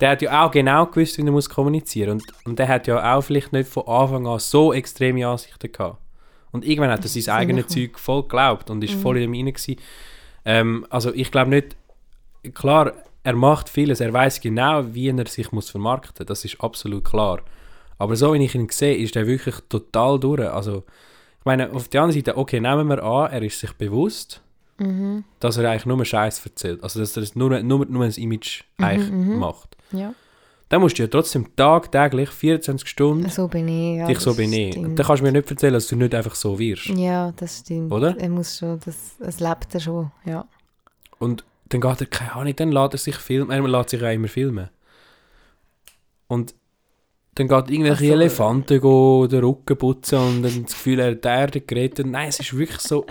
[0.00, 3.16] der hat ja auch genau gewusst, wie er muss kommunizieren und, und der hat ja
[3.16, 5.98] auch vielleicht nicht von Anfang an so extreme Ansichten gehabt.
[6.52, 7.66] Und irgendwann hat er sein eigenes.
[7.68, 9.00] Zeug voll geglaubt und ist Mhm.
[9.00, 9.76] voll in ihm rein gewesen.
[10.44, 11.74] Ähm, also ich glaube nicht,
[12.54, 17.04] klar, er macht vieles, er weiß genau, wie er sich muss vermarkten das ist absolut
[17.04, 17.40] klar.
[17.98, 20.48] Aber so wie ich ihn sehe, ist er wirklich total durch.
[20.48, 20.84] Also,
[21.38, 24.42] ich meine, auf der anderen Seite, okay, nehmen wir an, er ist sich bewusst,
[24.78, 25.24] Mhm.
[25.40, 26.82] dass er eigentlich nur Scheiß erzählt.
[26.82, 29.38] Also, dass er es nur, nur, nur ein Image eigentlich mhm.
[29.38, 29.76] macht.
[29.90, 30.14] Ja.
[30.68, 33.98] Dann musst du ja trotzdem tagtäglich 24 Stunden So bin ich.
[33.98, 34.76] Ja, dich so das stimmt.
[34.76, 36.86] Und dann kannst du mir nicht erzählen, dass du nicht einfach so wirst.
[36.86, 37.92] Ja, das stimmt.
[37.92, 38.18] Oder?
[38.18, 40.44] Er muss schon, das, es lebt er schon, ja.
[41.18, 43.50] Und dann geht er, keine Ahnung, dann lässt er sich filmen.
[43.50, 44.68] Er lässt sich ja immer filmen.
[46.28, 46.54] Und
[47.34, 48.12] dann geht irgendwelche so.
[48.12, 52.06] Elefanten go, den Rücken putzen und dann das Gefühl, er hat die Erde gerettet.
[52.06, 53.04] Nein, es ist wirklich so.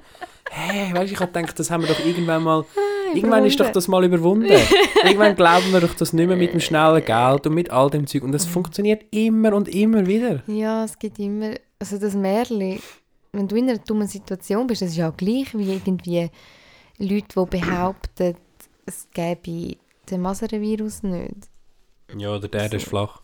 [0.49, 2.65] Hey, weißt du, ich habe gedacht, das haben wir doch irgendwann mal.
[3.13, 4.51] Irgendwann ist doch das mal überwunden.
[5.03, 8.07] irgendwann glauben wir doch das nicht mehr mit dem schnellen Geld und mit all dem
[8.07, 8.23] Zeug.
[8.23, 10.43] Und das funktioniert immer und immer wieder.
[10.47, 12.79] Ja, es gibt immer, also das Märchen,
[13.31, 16.29] wenn du in einer dummen Situation bist, das ist ja auch gleich wie irgendwie
[16.97, 18.35] Leute, die behaupten,
[18.85, 19.77] es gäbe
[20.09, 21.49] den Masernvirus nicht.
[22.15, 23.21] Ja, oder der, der ist flach.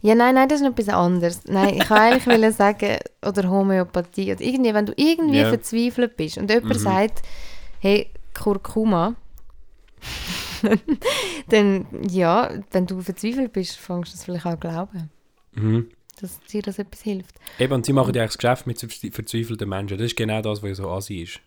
[0.00, 1.40] Ja, nein, nein, das ist noch etwas anderes.
[1.44, 5.48] Nein, ich wollte eigentlich wollen sagen, oder Homöopathie, oder irgendwie, wenn du irgendwie Ja.
[5.50, 6.78] verzweifelt bist und jemand Mhm.
[6.78, 7.22] sagt,
[7.80, 9.14] hey, Kurkuma,
[11.48, 15.10] dann, ja, wenn du verzweifelt bist, fängst du das vielleicht auch glauben,
[15.54, 15.90] Mhm.
[16.20, 17.36] dass dir das etwas hilft.
[17.58, 19.98] Eben, und sie machen ja eigentlich das Geschäft mit verzwe- verzweifelten Menschen.
[19.98, 21.40] Das ist genau das, was so Asi ist.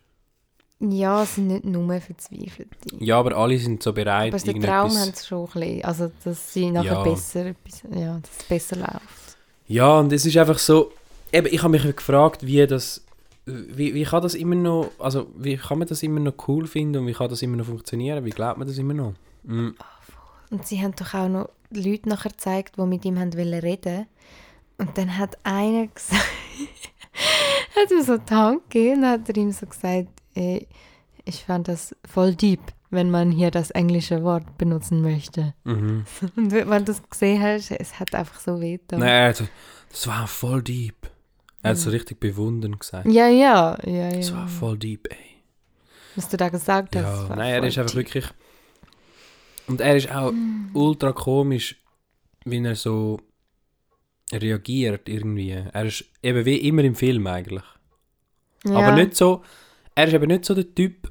[0.90, 2.96] Ja, es sind nicht nur Verzweifelte.
[2.98, 5.20] Ja, aber alle sind so bereit, Aber den Traum haben irgendetwas...
[5.20, 5.84] sie schon ein bisschen.
[5.84, 7.02] Also, dass sie nachher Ja.
[7.04, 7.46] besser,
[7.94, 9.36] ja, dass es besser läuft.
[9.68, 10.90] Ja, und es ist einfach so...
[11.32, 13.04] Eben, ich habe mich gefragt, wie das...
[13.46, 14.90] Wie, wie kann das immer noch...
[14.98, 17.66] Also, wie kann man das immer noch cool finden und wie kann das immer noch
[17.66, 18.24] funktionieren?
[18.24, 19.14] Wie glaubt man das immer noch?
[19.44, 19.70] Mm.
[20.50, 24.06] Und sie haben doch auch noch Leute nachher gezeigt, die mit ihm haben wollen reden.
[24.78, 26.22] Und dann hat einer gesagt,
[27.76, 30.68] hat ihm so die Hand gegeben und hat er ihm so gesagt, ey,
[31.24, 35.54] ich fand das voll deep, wenn man hier das englische Wort benutzen möchte.
[35.64, 36.04] Mhm.
[36.36, 39.00] Und wenn du es gesehen hast, es hat einfach so weh getan.
[39.00, 39.42] Nein, hat,
[39.90, 40.94] das war voll deep.
[41.62, 43.06] Er hat so richtig bewundern gesagt.
[43.06, 44.16] Ja, ja, ja, ja.
[44.16, 45.16] Das war voll deep, ey.
[46.16, 47.28] Was du da gesagt hast.
[47.28, 47.98] Ja, nein, er ist einfach deep.
[48.06, 48.26] wirklich.
[49.68, 50.70] Und er ist auch Mm.
[50.74, 51.76] ultra komisch,
[52.44, 53.20] wie er so
[54.32, 55.50] reagiert irgendwie.
[55.50, 57.62] Er ist eben wie immer im Film eigentlich.
[58.64, 58.76] Ja.
[58.76, 59.42] Aber nicht so.
[59.94, 61.10] Er ist eben nicht so der Typ.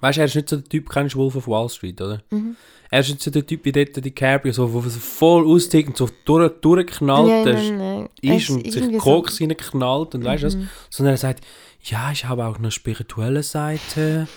[0.00, 2.22] Weißt du, er ist nicht so der Typ, kennst du Wolf of Wall Street, oder?
[2.30, 2.56] Mhm.
[2.90, 5.96] Er ist nicht so der Typ wie dort DiCaprio, so, wo so voll austickt und
[5.96, 8.08] so durch, durchknallt nein, nein.
[8.22, 10.56] Er ist und sich Koks reinknallt und weißt du was?
[10.56, 10.68] Mhm.
[10.90, 11.44] Sondern er sagt,
[11.82, 14.28] ja, ich habe auch eine spirituelle Seite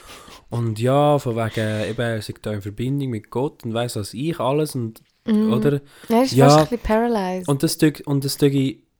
[0.50, 4.14] und ja, von wegen, eben, er ist da in Verbindung mit Gott und weiß was
[4.14, 5.52] ich alles und, Mhm.
[5.54, 5.82] oder?
[6.08, 6.46] Er ist Ja.
[6.46, 7.50] fast ein bisschen paralyzed.
[7.50, 8.38] Und das und das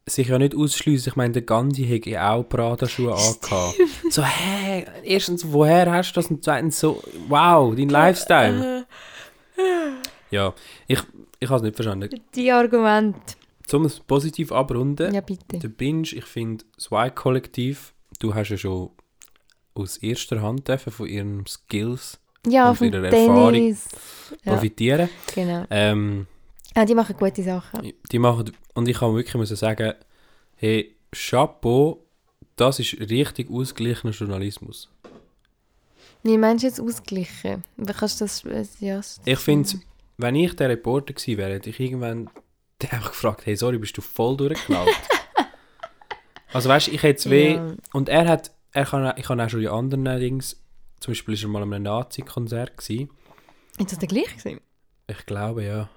[0.08, 1.10] sich ja nicht ausschliessen.
[1.10, 3.76] Ich meine, der Gandhi hätte ja auch Prada-Schuhe angehabt.
[4.10, 6.30] So, hä, erstens, woher hast du das?
[6.30, 8.86] Und zweitens so, wow, dein Lifestyle.
[10.30, 10.54] Ja,
[10.86, 11.00] ich,
[11.40, 12.10] ich habe es nicht verstanden.
[12.34, 13.18] Die Argumente.
[13.66, 15.58] Zum es positiv abrunden, Ja, bitte.
[15.58, 18.90] der Binge, ich finde, das Y-Kollektiv, du hast ja schon
[19.74, 23.88] aus erster Hand dürfen von ihren Skills Ja, und von ihrer Erfahrung Dennis.
[24.44, 25.08] Ja, profitieren.
[25.34, 25.64] genau.
[25.70, 26.26] Ähm,
[26.78, 27.92] Ah, die machen gute Sachen.
[28.12, 29.94] die machen, und ich kann wirklich müssen sagen,
[30.54, 32.04] hey, Chapeau,
[32.54, 34.88] das ist richtig ausgeglichener Journalismus.
[36.22, 37.64] Wie meinst du jetzt ausgleichen?
[37.76, 38.44] Wie kannst du das...
[38.44, 39.70] äh, Ja, Ich finde,
[40.18, 42.30] wenn ich der Reporter gewesen wäre, hätte ich irgendwann
[42.90, 44.88] einfach gefragt, hey, sorry, bist du voll durchgeknallt?
[46.52, 47.74] also weißt du, ich hätte weh, Ja.
[47.92, 50.62] und er hat, er kann, ich habe auch schon die anderen Dings,
[51.00, 52.88] zum Beispiel ist er mal an einem Nazi-Konzert.
[52.88, 53.08] Ist
[53.78, 54.60] das der gleiche?
[55.08, 55.88] Ich glaube, ja.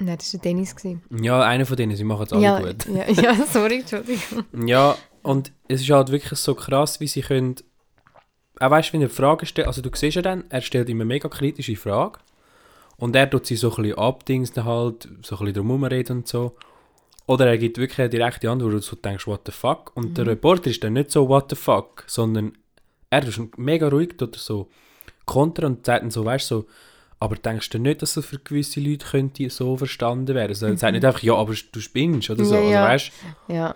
[0.00, 0.74] Nein, das war Dennis.
[1.20, 2.86] Ja, einer von denen, sie machen es alle Ja, gut.
[2.86, 4.44] ja, ja, sorry, Entschuldigung.
[4.66, 7.56] Ja, und es ist halt wirklich so krass, wie sie können.
[8.58, 11.04] Auch weißt du, wenn er Fragen stellt, also du siehst ja dann, er stellt immer
[11.04, 12.18] mega kritische Frage.
[12.96, 16.28] Und er tut sie so ein bisschen abdingsen halt, so ein bisschen drum reden und
[16.28, 16.56] so.
[17.26, 19.92] Oder er gibt wirklich eine direkte Antwort, wo du so denkst, what the fuck?
[19.94, 22.58] Und der Reporter ist dann nicht so, what the fuck, sondern
[23.08, 24.68] er ist mega ruhig, tut er so
[25.24, 26.66] kontern und sagt dann so, weißt du, so,
[27.22, 30.50] Aber denkst du nicht, dass das für gewisse Leute könnte so verstanden werden?
[30.50, 32.54] Also, sagt nicht einfach, ja, aber du spinnst oder so.
[32.54, 32.84] Ja, ja.
[32.86, 33.12] Also, weißt,
[33.48, 33.74] Ja.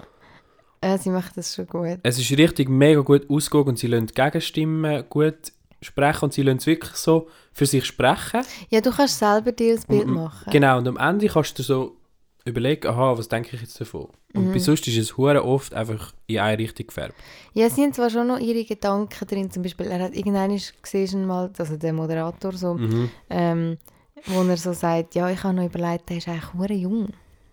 [0.81, 1.99] Äh, sie macht das schon gut.
[2.03, 6.59] es ist richtig mega gut ausgegangen und sie lassen Gegenstimmen gut sprechen und sie lassen
[6.59, 8.43] es wirklich so für sich sprechen.
[8.71, 10.51] Ja, du kannst selber dir das Bild machen.
[10.51, 11.97] Genau, und am Ende kannst du so
[12.45, 14.09] überlegen, aha, was denke ich jetzt davon?
[14.35, 14.53] Und Mhm.
[14.53, 17.15] bei sonst ist es hure oft einfach in eine Richtung gefärbt.
[17.55, 19.51] Ja, sie haben zwar schon noch ihre Gedanken drin.
[19.51, 23.11] Zum Beispiel, er hat irgendwann gesehen mal, also der Moderator so, Mhm.
[23.31, 23.79] ähm,
[24.27, 27.09] wo er so sagt, ja, ich habe noch überlegt, der ist eigentlich hure jung.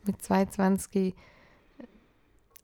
[0.05, 1.13] Mit 22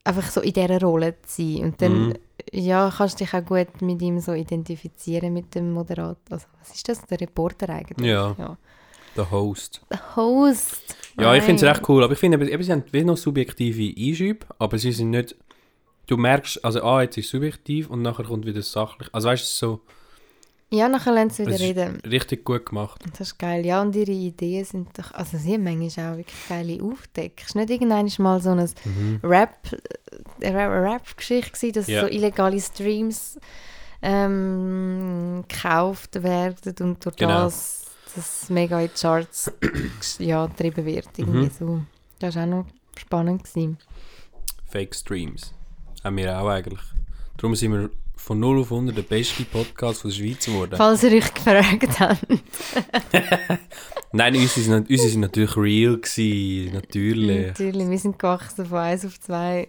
[0.03, 1.63] einfach so in dieser Rolle zu sein.
[1.65, 2.13] Und dann, Mhm.
[2.51, 6.15] ja, kannst du dich auch gut mit ihm so identifizieren, mit dem Moderator.
[6.29, 7.05] Also, was ist das?
[7.05, 8.07] Der Reporter eigentlich?
[8.09, 8.35] Ja.
[8.37, 8.57] ja.
[9.15, 9.81] Der Host.
[9.89, 10.95] Der Host.
[11.19, 11.71] Ja, ich finde es Nein.
[11.75, 15.09] recht cool, aber ich finde, eben, sie haben wie noch subjektive Einschübe, aber sie sind
[15.09, 15.35] nicht,
[16.05, 19.09] du merkst, also ah, jetzt ist es subjektiv und nachher kommt wieder sachlich.
[19.11, 19.81] Also weißt du, so
[20.69, 21.99] Ja, nachher lernen sie wieder reden.
[22.05, 23.01] richtig gut gemacht.
[23.17, 23.65] Das ist geil.
[23.65, 27.43] Ja, und ihre Ideen sind doch, also sie haben manchmal auch wirklich geile Aufdecke.
[27.47, 28.69] Es war nicht irgendwann mal so eine
[29.23, 29.57] Rap,
[30.41, 32.01] äh, Rap- Rap-Geschichte, gewesen, dass Ja.
[32.01, 33.39] so illegale Streams
[34.03, 37.45] ähm, gekauft werden und durch Genau.
[37.45, 39.51] das das mega in die Charts
[40.19, 41.07] ja, getrieben wird.
[41.17, 41.51] Irgendwie Mhm.
[41.57, 41.81] so.
[42.19, 42.65] Das war auch noch
[42.97, 43.43] spannend.
[43.43, 43.77] Gewesen.
[44.65, 45.53] Fake Streams.
[46.03, 46.79] Haben wir auch eigentlich.
[47.37, 50.73] Darum sind wir von 0 auf 100 der beste Podcast von der Schweiz geworden.
[50.75, 52.25] Falls ihr euch gefragt habt.
[54.11, 57.47] Nein, unsere sind, unsere sind natürlich real gewesen, natürlich.
[57.47, 59.67] Natürlich, wir sind gewachsen von 1 auf 2.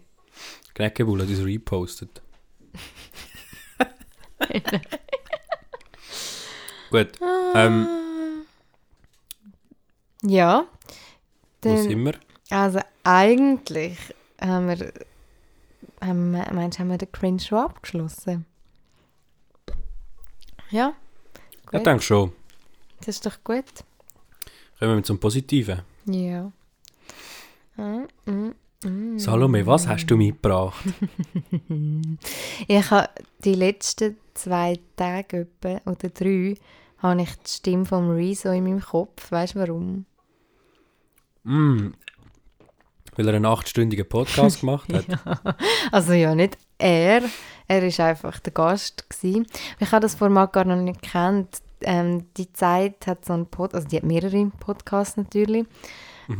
[0.74, 2.22] Knäckebull hat uns repostet.
[6.90, 7.08] Gut,
[7.54, 7.86] ähm,
[10.22, 10.66] Ja.
[11.62, 12.14] wo Dann- sind wir?
[12.50, 13.98] Also eigentlich
[14.40, 14.92] haben wir,
[16.00, 18.46] haben meinst, du, haben wir den Cringe schon abgeschlossen?
[20.70, 20.92] Ja,
[21.62, 21.86] Ich gut.
[21.86, 22.32] denke schon.
[23.00, 23.64] das ist doch gut.
[24.78, 25.82] Kommen wir zum Positiven.
[26.06, 26.50] Ja.
[27.76, 28.54] Mm, mm,
[28.84, 29.18] mm.
[29.18, 30.84] Salome, was hast du mitgebracht?
[32.68, 33.08] Ich habe
[33.44, 36.54] die letzten zwei Tage etwa, oder drei
[36.98, 39.30] habe ich die Stimme vom Rezo in meinem Kopf.
[39.30, 40.04] Weißt du warum?
[41.44, 41.92] Mm,
[43.16, 45.56] weil er einen achtstündigen Podcast gemacht hat.
[45.90, 47.22] Also ja, nicht er.
[47.66, 49.10] Er war einfach der Gast.
[49.10, 49.46] Gewesen.
[49.78, 51.60] Ich habe das Format gar noch nicht gekannt.
[51.82, 55.66] Ähm, die Zeit hat so einen Pod also die hat mehrere Podcasts natürlich.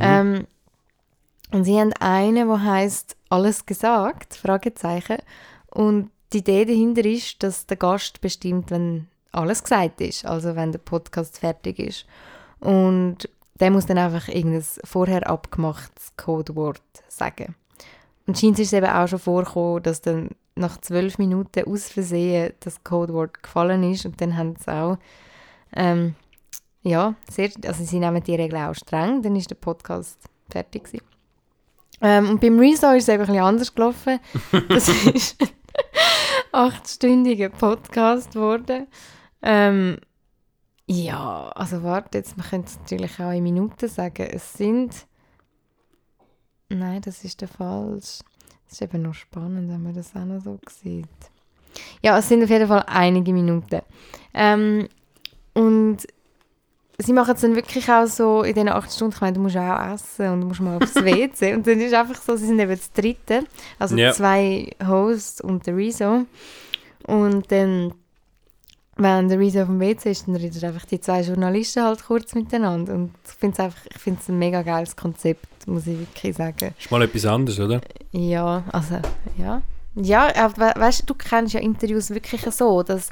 [0.00, 0.46] Ähm,
[1.50, 5.18] und sie haben einen, der heißt «Alles gesagt?» Fragezeichen.
[5.70, 10.72] Und die Idee dahinter ist, dass der Gast bestimmt, wenn alles gesagt ist, also wenn
[10.72, 12.06] der Podcast fertig ist.
[12.60, 13.28] Und
[13.60, 17.54] der muss dann einfach irgendein vorher abgemachtes Codewort sagen.
[18.26, 22.52] Und scheint ist es eben auch schon vorgekommen, dass dann nach zwölf Minuten aus Versehen
[22.60, 24.98] das Codewort gefallen ist und dann haben sie auch
[25.74, 26.14] ähm,
[26.82, 31.04] ja, sehr, also sie nehmen die Regeln auch streng, dann ist der Podcast fertig gewesen.
[32.00, 34.20] Ähm, und beim Rezo ist es eben ein bisschen anders gelaufen.
[34.68, 35.48] Das ist ein
[36.52, 38.86] achtstündiger Podcast geworden.
[39.42, 39.98] Ähm,
[40.86, 44.26] ja, also warte, jetzt, man könnte es natürlich auch in Minuten sagen.
[44.30, 44.94] Es sind...
[46.70, 48.18] Nein, das ist der falsch.
[48.66, 51.08] Das ist eben noch spannend, wenn man das auch noch so sieht.
[52.02, 53.80] Ja, es sind auf jeden Fall einige Minuten.
[54.34, 54.88] Ähm,
[55.54, 55.98] und
[56.98, 59.56] sie machen es dann wirklich auch so in diesen acht Stunden, ich meine, du musst
[59.56, 61.54] auch essen und du musst mal aufs WC.
[61.54, 63.44] und dann ist einfach so, sie sind eben das Dritte,
[63.78, 64.12] also Ja.
[64.12, 66.26] zwei Hosts und der Rezo.
[67.06, 67.94] Und dann,
[68.98, 72.34] wenn der Rezo auf dem WC ist, dann reden einfach die zwei Journalisten halt kurz
[72.34, 72.94] miteinander.
[72.94, 76.36] Und ich finde es einfach, ich finde es ein mega geiles Konzept, muss ich wirklich
[76.36, 76.74] sagen.
[76.78, 77.80] Ist mal etwas anderes, oder?
[78.12, 78.96] Ja, also,
[79.38, 79.62] ja.
[79.94, 83.10] Ja, aber we weißt du, du kennst ja Interviews wirklich so, dass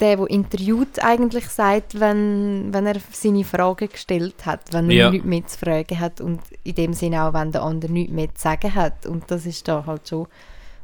[0.00, 5.10] der, der interviewt, eigentlich sagt, wenn, wenn er seine Fragen gestellt hat, wenn er Ja.
[5.10, 8.34] nichts mehr zu fragen hat und in dem Sinne auch, wenn der andere nichts mehr
[8.34, 9.04] zu sagen hat.
[9.06, 10.26] Und das ist da halt schon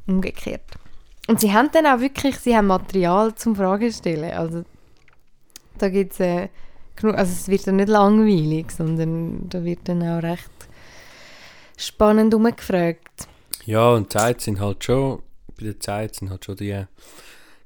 [0.07, 0.63] umgekehrt.
[1.27, 4.33] Und sie haben dann auch wirklich, sie haben Material zum Fragen stellen.
[4.33, 4.65] Also
[5.79, 6.49] da gibt es äh,
[6.95, 10.51] genug, also es wird dann nicht langweilig, sondern da wird dann auch recht
[11.77, 13.29] spannend umgefragt.
[13.65, 15.23] Ja, und Zeit sind halt schon,
[15.59, 16.85] bei der Zeit sind halt schon die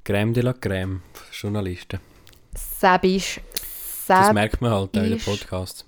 [0.05, 2.01] Crème de la den Journalisten.
[2.55, 3.41] Säbisch.
[4.09, 5.85] Das Säb merkt man halt auch in den Podcasts.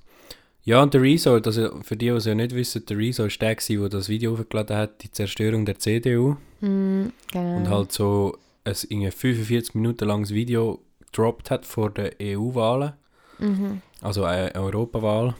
[0.64, 3.40] Ja, und der Rezo, also für die, die es ja nicht wissen, der Rezo ist
[3.40, 6.36] der, der das Video hochgeladen hat, die Zerstörung der CDU.
[6.62, 7.56] Mm, genau.
[7.56, 12.92] Und halt so ein irgendwie 45 Minuten langes Video gedroppt hat vor den EU-Wahlen.
[13.38, 13.82] Mhm.
[14.00, 15.34] Also eine Europawahl.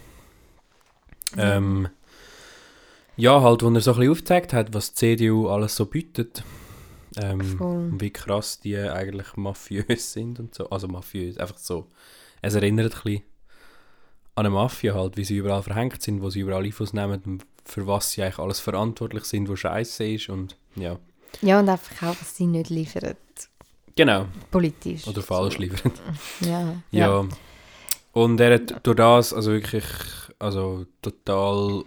[1.37, 1.89] Ähm,
[3.17, 6.45] ja, halt, wo er so ein bisschen aufgezeigt hat, was die CDU alles so bietet.
[7.17, 10.69] Ähm, und wie krass die eigentlich mafiös sind und so.
[10.71, 11.87] Also mafiös, einfach so.
[12.41, 13.23] Es erinnert ein bisschen
[14.35, 17.47] an eine Mafia halt, wie sie überall verhängt sind, wo sie überall Einfluss nehmen und
[17.65, 20.99] für was sie eigentlich alles verantwortlich sind, wo scheiße ist und ja.
[21.41, 23.17] Ja, und einfach auch, was sie nicht liefern.
[23.97, 24.27] Genau.
[24.51, 25.07] Politisch.
[25.07, 25.93] Oder falsch liefern.
[26.41, 26.75] Ja.
[26.91, 27.25] Ja.
[28.13, 29.85] Und er hat durch das also wirklich
[30.39, 31.85] also total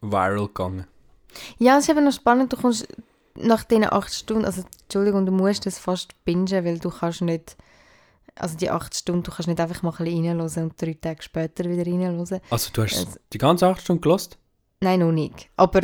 [0.00, 0.86] viral gegangen.
[1.58, 2.86] Ja, es ist eben noch spannend, du kommst
[3.34, 7.56] nach diesen acht Stunden, also Entschuldigung, du musst das fast bingen, weil du kannst nicht,
[8.36, 11.22] also die acht Stunden, du kannst nicht einfach mal ein bisschen reinhören und drei Tage
[11.22, 12.18] später wieder reinhören.
[12.50, 14.38] Also du hast Also- die ganze acht Stunden gelost?
[14.80, 15.48] Nein, noch nicht.
[15.56, 15.80] Aber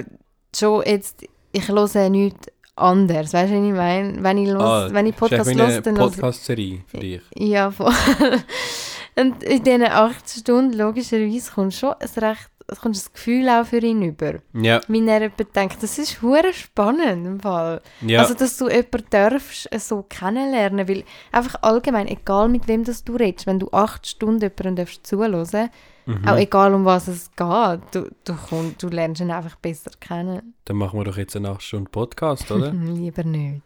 [0.54, 4.22] schon jetzt, ich höre nichts anderes, weißt du, was ich meine?
[4.22, 7.22] Wenn ich, los, Ah, wenn ich Podcast höre, dann höre Podcast-Serie für dich.
[7.36, 7.92] Ja, voll.
[9.16, 13.64] Und in diesen acht Stunden, logischerweise, kommt schon ein recht, es kommt ein Gefühl auch
[13.66, 14.36] für ihn über.
[14.54, 17.80] Ja, Wenn er jemand denkt, das ist hure spannend im Fall.
[18.00, 18.20] ja.
[18.22, 23.04] Also, dass du jemanden darfst, äh, so kennenlernen, weil einfach allgemein, egal mit wem das
[23.04, 25.70] du redest, wenn du acht Stunden jemandem darfst zuhören,
[26.06, 26.26] mhm.
[26.26, 30.54] auch egal um was es geht, du, du, komm, du lernst ihn einfach besser kennen.
[30.64, 32.72] Dann machen wir doch jetzt eine acht Stunden Podcast, oder?
[32.72, 33.62] Lieber nicht.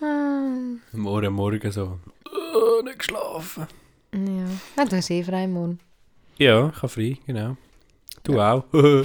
[0.00, 0.50] Ah,
[0.92, 1.98] Morgen, morgen so.
[2.54, 3.66] Oh, nicht geschlafen.
[4.12, 4.46] ja.
[4.76, 5.78] ja, du hast eh frei morgen.
[6.38, 7.56] Ja, ich habe frei, genau.
[8.22, 8.64] Du auch.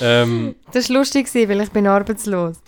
[0.00, 2.60] ähm, Das war lustig, weil ich bin arbeitslos.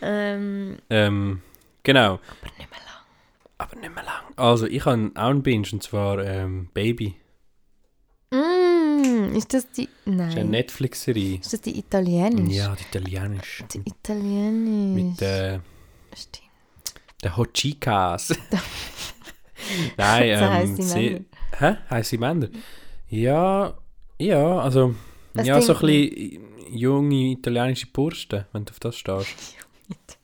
[0.00, 1.42] ähm, ähm,
[1.92, 2.12] genau.
[2.14, 3.02] aber nicht mehr lang.
[3.58, 4.22] Aber nicht mehr lang.
[4.36, 7.16] Also, ich habe auch einen Binge, und zwar ähm, Baby.
[8.30, 9.88] Mm, ist das die...
[10.04, 10.50] Das ist eine Nein.
[10.50, 11.38] Netflix-Serie.
[11.40, 12.54] Ist das die italienisch?
[12.54, 13.64] Ja, die italienisch.
[13.72, 15.02] Die italienisch.
[15.10, 15.60] Mit äh,
[16.14, 16.44] Stimmt.
[17.24, 18.28] den Hot Chicas.
[19.96, 21.24] Nein, So ähm, heisst die sie- Männer.
[21.58, 21.76] Hä?
[21.90, 22.48] Heiße Männer?
[23.08, 23.74] Ja,
[24.18, 24.94] ja, also...
[25.34, 29.56] Was ja, so ein bisschen junge italienische Bursten, wenn du auf das stehst.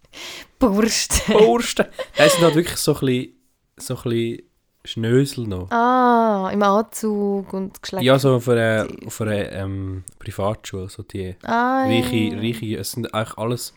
[0.58, 1.26] Burst.
[1.32, 1.86] Bursten!
[2.16, 3.32] Das sind halt wirklich so ein bisschen,
[3.76, 4.42] so ein bisschen
[4.86, 5.70] Schnösel noch.
[5.70, 8.04] ah, im Anzug und geschleckt.
[8.04, 12.38] Ja, so auf einer, auf einer ähm, Privatschule, so die ah, reiche, ja.
[12.38, 13.74] reiche, es sind eigentlich alles,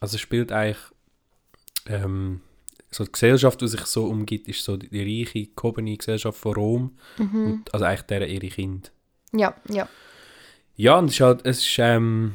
[0.00, 0.78] also es spielt eigentlich,
[1.86, 2.40] ähm,
[2.92, 6.54] so die Gesellschaft, die sich so umgibt, ist so die, die reiche, gehobene Gesellschaft von
[6.54, 7.44] Rom, Mhm.
[7.52, 8.88] und, also eigentlich deren ihre Kinder.
[9.32, 9.88] Ja, ja.
[10.76, 12.34] Ja, und es ist halt, es ist, ähm,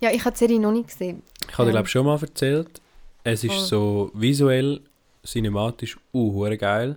[0.00, 1.22] Ja, ich habe die Serie noch nicht gesehen.
[1.48, 1.72] ich habe Ja.
[1.72, 2.80] glaube schon mal erzählt,
[3.24, 3.64] es ist Voll.
[3.64, 4.80] so visuell,
[5.24, 6.96] cinematisch, uh, geil.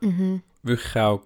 [0.00, 0.42] Mhm.
[0.62, 1.22] wirklich auch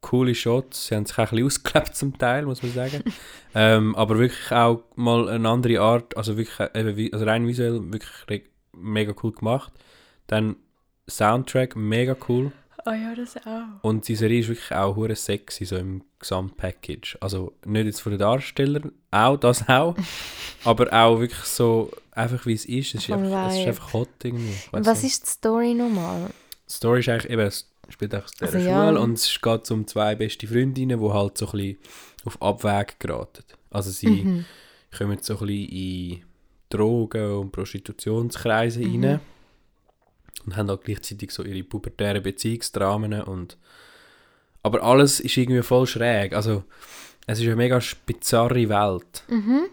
[0.00, 0.86] coole Shots.
[0.86, 3.02] Sie haben sich auch ein bisschen ausgelebt zum Teil, muss man sagen.
[3.54, 8.44] ähm, aber wirklich auch mal eine andere Art, also wirklich äh, also rein visuell wirklich
[8.72, 9.72] mega cool gemacht.
[10.26, 10.56] Dann
[11.08, 12.52] Soundtrack mega cool
[12.86, 13.82] Ah ja, das auch.
[13.82, 17.16] und die Serie ist wirklich auch hure sexy so im Gesamtpackage.
[17.20, 19.94] Also nicht jetzt von den Darstellern, auch das auch,
[20.64, 22.94] aber auch wirklich so einfach wie es ist.
[22.94, 24.54] Es ist, einfach, es ist einfach hot irgendwie.
[24.72, 25.12] Was nicht.
[25.12, 26.30] ist die Story nochmal?
[26.68, 28.86] Die Story ist eigentlich eben, es spielt einfach in dieser Also ja.
[28.88, 31.78] Schule und es geht um zwei beste Freundinnen, die halt so ein bisschen
[32.26, 33.44] auf Abweg geraten.
[33.70, 34.44] Also sie Mhm.
[34.96, 36.22] kommen so ein bisschen in
[36.70, 39.04] Drogen- und Prostitutionskreise Mhm.
[39.04, 39.20] rein
[40.44, 43.56] und haben auch gleichzeitig so ihre pubertären Beziehungsdramen und
[44.62, 46.32] aber alles ist irgendwie voll schräg.
[46.32, 46.64] Also
[47.26, 49.24] es ist eine mega bizarre Welt.
[49.28, 49.66] Mhm.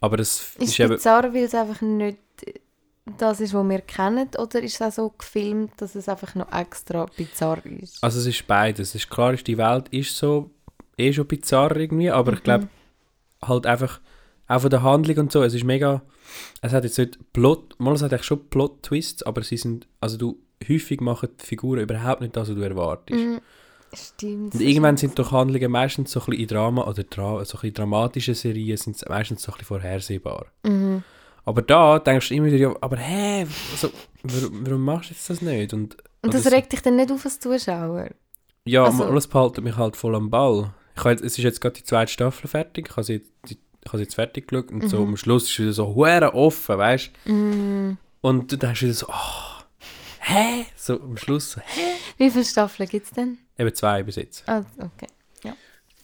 [0.00, 0.94] Aber es Ist ist es eben...
[0.94, 2.18] bizarr, weil es einfach nicht
[3.18, 6.50] das ist, was wir kennen, oder ist es auch so gefilmt, dass es einfach noch
[6.52, 8.02] extra bizarr ist?
[8.02, 8.90] Also es ist beides.
[8.90, 10.50] Es ist klar, ist, die Welt ist so
[10.96, 12.68] eh schon bizarr irgendwie, aber ich glaube
[13.42, 14.00] halt einfach
[14.56, 16.02] auch von der Handlung und so, es ist mega,
[16.62, 20.16] es hat jetzt nicht Plot, mal es hat eigentlich schon Plot-Twists, aber sie sind, also
[20.16, 20.38] du,
[20.68, 23.20] häufig machen die Figuren überhaupt nicht das, was du erwartest.
[23.20, 23.40] Mhm.
[23.92, 24.54] Stimmt.
[24.54, 27.60] Und irgendwann sind doch Handlungen meistens so ein bisschen in Drama, oder Dra so ein
[27.60, 30.46] bisschen dramatische Serien sind meistens so ein bisschen vorhersehbar.
[30.64, 31.04] Mhm.
[31.44, 33.90] Aber da denkst du immer wieder, ja, aber hä, also,
[34.22, 35.72] warum, warum machst du jetzt das nicht?
[35.74, 38.08] Und, Und das oder so- regt dich dann nicht auf als Zuschauer?
[38.64, 40.72] Ja, Also- also, alles behaltet mich halt voll am Ball.
[40.96, 42.86] Ich jetzt, es ist jetzt gerade die zweite Staffel fertig.
[42.88, 45.08] Ich habe sie, die, ich habe sie jetzt fertig geschaut und so Mhm.
[45.10, 47.98] am Schluss ist es wieder so hure offen, weißt Mhm.
[48.20, 49.62] Und du denkst wieder so, oh,
[50.20, 50.64] hä?
[50.76, 51.80] So am Schluss so, hä?
[52.16, 53.38] Wie viele Staffeln gibt es denn?
[53.58, 54.48] Eben zwei bis jetzt.
[54.48, 55.06] Ah, okay.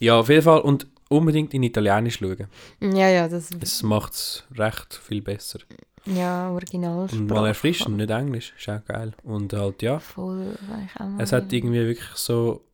[0.02, 0.60] Ja, auf jeden Fall.
[0.60, 2.46] Und unbedingt in Italienisch schauen.
[2.80, 5.58] Ja, ja, das Es macht es recht viel besser.
[6.06, 7.20] ja, Originalsprache.
[7.20, 8.54] Und mal erfrischen, nicht Englisch.
[8.58, 9.12] Ist auch geil.
[9.24, 9.98] Und halt, ja.
[9.98, 12.64] Voll, ich auch mal Es hat irgendwie wirklich so...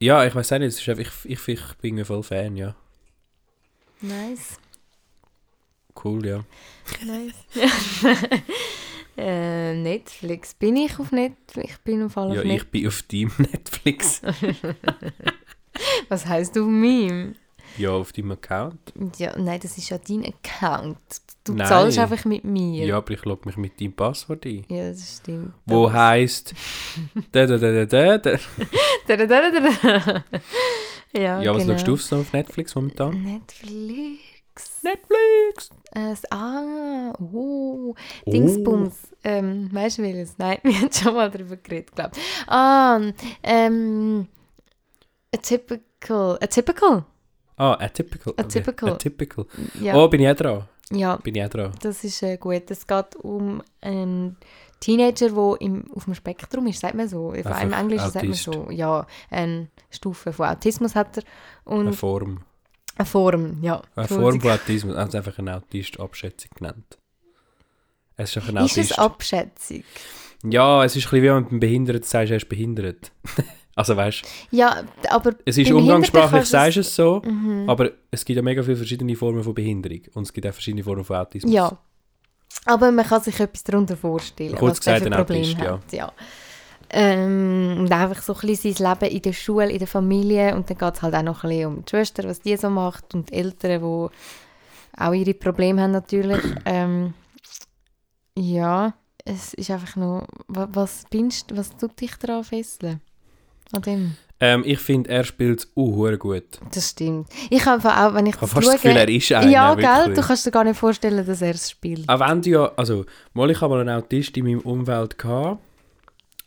[0.00, 2.56] Ja, ich weiß auch nicht, es ist einfach, ich, ich, ich bin irgendwie voll Fan,
[2.56, 2.74] ja.
[4.00, 4.58] Nice.
[6.04, 6.44] Cool, ja.
[7.04, 7.34] Nice.
[9.16, 10.54] äh, Netflix.
[10.54, 11.70] Bin ich auf Netflix?
[11.72, 12.70] Ich bin auf alle Ja, ich Netflix.
[12.70, 14.20] bin auf Team Netflix.
[16.08, 17.34] Was heisst auf meinem?
[17.78, 18.78] Ja, auf deinem Account.
[19.18, 20.96] Ja, nein, das ist ja dein Account.
[21.44, 21.66] Du Nein.
[21.66, 22.86] zahlst einfach mit mir.
[22.86, 24.64] Ja, aber ich logge mich mit deinem Passwort ein.
[24.68, 25.52] Ja, das stimmt.
[25.66, 26.54] Wo Das- heisst.
[27.32, 28.38] Da, da, da, da, da, da.
[29.06, 30.24] Da, da, da, da, da.
[31.16, 31.78] Ja, Ja, was genau.
[31.78, 33.22] schaust du so auf Netflix momentan?
[33.22, 34.82] Netflix.
[34.82, 35.70] Netflix!
[35.92, 37.94] Äh, ah, oh,
[38.26, 38.94] Dingsbums.
[39.24, 40.38] Ähm, weißt du welches?
[40.38, 42.48] Nein, wir haben schon mal darüber geredet, glaube ich.
[42.48, 43.00] Ah,
[43.42, 44.26] ähm,
[45.34, 47.04] a typical, a typical,
[47.58, 48.34] Ah, atypical.
[48.36, 48.92] Atypical.
[48.92, 49.46] Atypical.
[49.80, 50.68] ja, Oh, bin ich auch dran?
[50.90, 51.72] ja, Bin ich auch dran?
[51.82, 52.70] das ist äh, gut.
[52.70, 54.36] Es geht um einen
[54.80, 57.28] Teenager, der im, auf dem Spektrum ist, sagt man so.
[57.30, 61.22] Auf Einfach einem Englischen sagt man so, ja, eine Stufe von Autismus hat er
[61.64, 62.40] und Eine Form.
[62.96, 63.80] eine Form, ja.
[63.94, 64.94] Eine Form von Autismus.
[64.94, 66.98] Er hat es einfach eine Autist-Abschätzung genannt.
[68.16, 68.92] Es ist einfach ein Ist es.
[68.92, 69.82] Abschätzung?
[70.44, 73.10] ja, es ist ein bisschen wie wenn du einem Behinderten sagst, er ist behindert.
[73.74, 77.68] also weißt du, Ja, aber es ist umgangssprachlich, sagst du es so, Mhm.
[77.68, 80.00] aber es gibt ja mega viele verschiedene Formen von Behinderung.
[80.14, 81.52] Und es gibt auch verschiedene Formen von Autismus.
[81.52, 81.76] Ja.
[82.66, 85.92] Aber man kann sich etwas darunter vorstellen, Kurz was gesagt, für ein Problem Autist, hat.
[85.92, 86.12] Ja.
[86.90, 90.54] Ähm, und einfach so ein bisschen sein Leben in der Schule, in der Familie.
[90.54, 92.68] Und dann geht es halt auch noch ein bisschen um die Schwester, was die so
[92.70, 93.14] macht.
[93.14, 96.42] Und die Eltern, die auch ihre Probleme haben natürlich.
[96.64, 97.14] ähm,
[98.36, 98.94] ja,
[99.24, 100.26] es ist einfach noch...
[100.48, 103.00] wa- Was, binst, was tut dich daran fesseln?
[103.72, 104.16] An dem?
[104.38, 106.44] Ähm, ich finde, er spielt es uh, gut.
[106.74, 107.28] Das stimmt.
[107.48, 109.50] Ich habe auch, wenn ich Ich das fast das Gefühl, er ist einer.
[109.50, 109.84] Ja, gell?
[109.84, 110.16] wirklich.
[110.16, 112.06] Du kannst dir gar nicht vorstellen, dass er es spielt.
[112.08, 115.62] Auch wenn du ja, also, mal ich habe mal einen Autist in meinem Umfeld gehabt.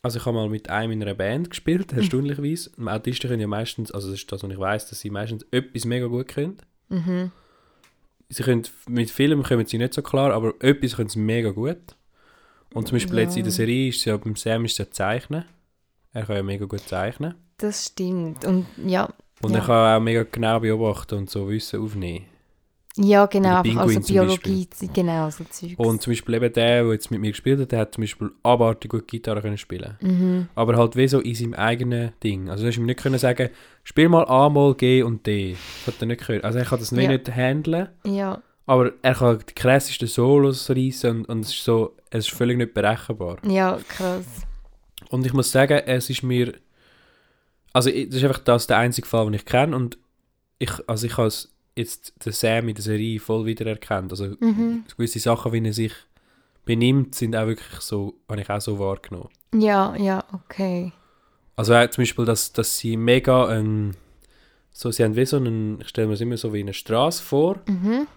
[0.02, 2.70] Also ich habe mal mit einem in einer Band gespielt, erstaunlicherweise.
[2.78, 5.46] Und Autisten können ja meistens, also das ist das, was ich weiß, dass sie meistens
[5.52, 6.58] etwas mega gut können.
[6.90, 7.32] Mhm.
[8.30, 11.96] Sie können, mit Filmen kommen sie nicht so klar, aber etwas können sie mega gut.
[12.74, 13.24] Und zum Beispiel Ja.
[13.24, 15.46] jetzt in der Serie ist es ja, beim Sam ist es ja Zeichnen.
[16.14, 17.34] Er kann ja mega gut zeichnen.
[17.60, 18.44] Das stimmt.
[18.46, 19.10] Und ja,
[19.42, 19.60] Und Ja.
[19.60, 22.26] er kann auch mega genau beobachten und so Wissen aufnehmen.
[22.98, 25.76] ja genau, also Biologie, genau, so Zeugs.
[25.78, 28.32] Und zum Beispiel eben der, der jetzt mit mir gespielt hat, der hat zum Beispiel
[28.44, 30.50] abartig gut Gitarre können spielen mhm.
[30.56, 32.50] Aber halt wie so in seinem eigenen Ding.
[32.50, 33.50] Also du hast ihm nicht können sagen,
[33.86, 35.56] spiel mal A, mal G und D.
[35.86, 36.44] Das hat er nicht können.
[36.44, 37.08] Also er kann das Ja.
[37.08, 41.96] nicht handeln, Ja, aber er kann die krassesten Solos reissen und, und es ist so,
[42.10, 43.38] es ist völlig nicht berechenbar.
[43.46, 44.26] ja, krass.
[45.10, 46.54] Und ich muss sagen, es ist mir,
[47.74, 49.98] also das ist einfach das der einzige Fall, den ich kenne und
[50.58, 51.32] ich, also ich habe
[51.76, 54.12] jetzt den Sam in der Serie voll wiedererkannt.
[54.12, 54.84] Also Mhm.
[54.98, 55.94] gewisse Sachen, wie er sich
[56.66, 59.30] benimmt, sind auch wirklich so, habe ich auch so wahrgenommen.
[59.56, 60.92] Ja, ja, okay.
[61.56, 63.92] Also auch zum Beispiel, dass, dass sie mega, ähm,
[64.72, 67.24] so, sie haben wie so einen, ich stelle mir es immer so wie eine Straße
[67.24, 68.08] vor Mhm.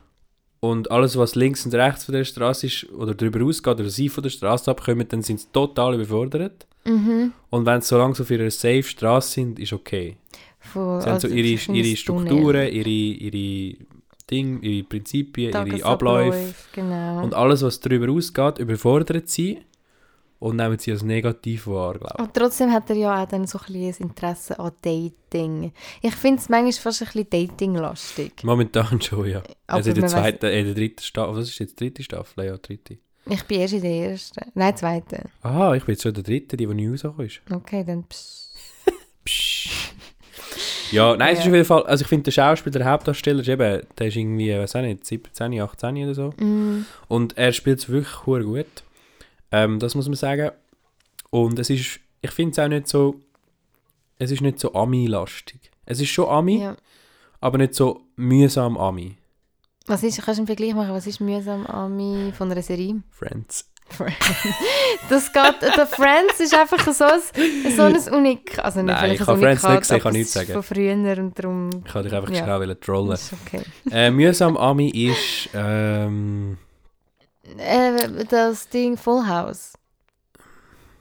[0.60, 4.08] und alles, was links und rechts von der Straße ist oder darüber ausgeht oder sie
[4.08, 6.66] von der Straße abkommen, dann sind sie total überfordert.
[6.84, 7.32] Mhm.
[7.50, 10.16] Und wenn sie so lange für eine safe Straße sind, ist okay.
[10.58, 13.76] Von, Sie haben so also ihre, ihre Strukturen, ihre, ihre
[14.30, 16.54] Dinge, ihre Prinzipien, ihre Abläufe.
[16.72, 17.22] Genau.
[17.22, 19.58] Und alles, was darüber ausgeht, überfordert sie
[20.38, 22.20] und nehmen sie als negativ wahr, glaube ich.
[22.20, 25.72] Aber trotzdem hat er ja auch dann so ein bisschen Interesse an Dating.
[26.00, 28.32] Ich finde es manchmal fast ein bisschen Dating-lastig.
[28.42, 29.38] Momentan schon, ja.
[29.66, 32.44] Aber also in der zweiten, in der dritten Staffel, was ist jetzt die dritte Staffel?
[32.44, 32.98] Ja, dritte.
[33.26, 34.50] Ich bin erst in der ersten.
[34.54, 35.28] Nein, zweiten.
[35.42, 37.40] Aha, ich bin jetzt schon der dritte, die, die neu rausgekommen ist.
[37.50, 38.50] Okay, dann pss.
[40.90, 41.50] Ja, nein, es ist Ja.
[41.50, 44.52] auf jeden Fall, also ich finde, der Schauspieler, der Hauptdarsteller, ist eben, der ist irgendwie,
[44.52, 46.30] weiß auch nicht, 17, 18 oder so.
[46.36, 46.84] Mm.
[47.08, 48.66] Und er spielt es wirklich gut.
[49.50, 50.50] Ähm, das muss man sagen.
[51.30, 53.14] Und es ist, ich finde es auch nicht so,
[54.18, 55.70] es ist nicht so Ami-lastig.
[55.86, 56.76] Es ist schon Ami, Ja.
[57.40, 59.16] aber nicht so mühsam Ami.
[59.86, 60.90] Was ist, kannst du einen Vergleich machen?
[60.94, 63.02] Was ist mühsam Ami von einer Serie?
[63.10, 63.68] Friends.
[65.10, 67.20] Das geht, der Friends ist einfach so ein,
[67.76, 68.58] so ein Unik.
[68.64, 70.52] Also nicht Nein, ich habe Friends nicht gesehen, aber kann nichts sagen.
[70.52, 72.44] Von früher und darum Ich kann dich einfach Ja.
[72.58, 73.12] schnell trollen.
[73.12, 73.62] ist okay.
[73.90, 76.56] äh, mühsam Ami ist, ähm,
[77.58, 79.72] Äh, das Ding Full House.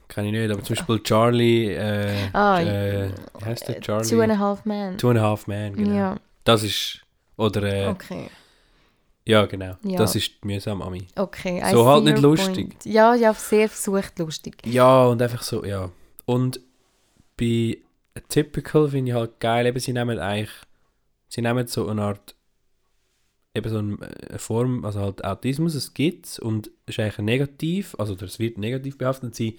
[0.10, 3.10] kann ich nicht, aber zum Beispiel Charlie, äh, Ah, äh,
[3.40, 4.10] wie heißt der Charlie?
[4.10, 4.98] Two and a Half Men.
[4.98, 5.96] Two and a Half Man, genau.
[5.96, 7.00] Ja, Das ist,
[7.38, 8.30] oder, äh, okay.
[9.28, 9.98] Ja genau, Ja.
[9.98, 11.08] das ist mühsam Ami.
[11.16, 11.62] okay.
[11.64, 12.70] I So halt nicht lustig.
[12.70, 12.86] point.
[12.86, 14.58] Ja, ja, sehr versucht lustig.
[14.66, 15.92] Ja, und einfach so, ja.
[16.26, 16.60] Und
[17.38, 17.78] bei
[18.30, 20.50] Typical finde ich halt geil, eben sie nehmen eigentlich,
[21.30, 22.36] sie nehmen so eine Art,
[23.54, 23.98] eben so eine,
[24.30, 28.58] eine Form, also halt Autismus, es gibt und es ist eigentlich negativ, also es wird
[28.58, 29.58] negativ behaftet und sie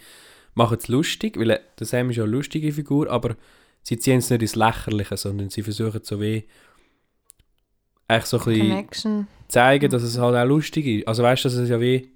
[0.55, 3.37] machen es lustig, weil der Sam ist ja eine lustige Figur, aber
[3.83, 6.45] sie ziehen es nicht ins Lächerliche, sondern sie versuchen so wie
[8.09, 9.27] eigentlich so ein bisschen Connection.
[9.53, 11.09] Zeigen, dass es halt auch lustig ist.
[11.09, 12.11] Also weißt du, dass es ja wie,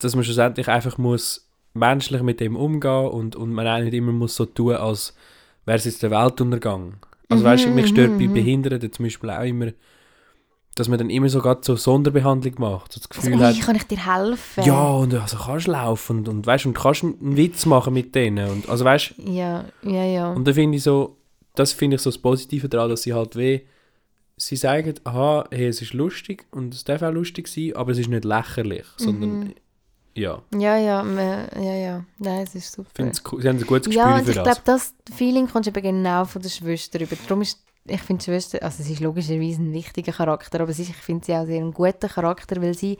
[0.00, 4.12] dass man schlussendlich einfach muss menschlich mit dem umgehen und, und man auch nicht immer
[4.12, 5.14] muss so tun, als
[5.64, 6.94] wäre es jetzt der Weltuntergang.
[7.28, 8.32] Also weißt du, Mhm, mich stört mhm, bei mhm.
[8.32, 9.68] Behinderten zum Beispiel auch immer,
[10.74, 12.92] dass man dann immer so gerade so Sonderbehandlung macht.
[12.92, 14.64] So das Also, Gefühl ui, hat, kann ich dir helfen?
[14.64, 18.48] ja, und also kannst laufen und, und weißt und kannst einen Witz machen mit denen.
[18.50, 20.32] Und, also weißt Ja, ja, ja.
[20.32, 21.16] und da finde ich so,
[21.54, 23.60] das finde ich so das Positive daran, dass sie halt weh,
[24.38, 27.98] sie sagen, aha, hey, es ist lustig und es darf auch lustig sein, aber es
[27.98, 29.54] ist nicht lächerlich, sondern Mhm.
[30.14, 31.04] ja, Ja, ja,
[31.60, 32.04] ja, ja.
[32.18, 33.04] Nein, es ist super.
[33.06, 33.42] es cool.
[33.42, 34.44] sie haben ein gutes Gespür Ja, und für ich das.
[34.44, 37.16] glaube, das Feeling kommst du eben genau von der Schwester über.
[37.26, 40.82] Darum ist, ich finde die Schwester, also sie ist logischerweise ein wichtiger Charakter, aber sie
[40.82, 42.96] ist, ich finde sie auch sehr einen guten Charakter, weil sie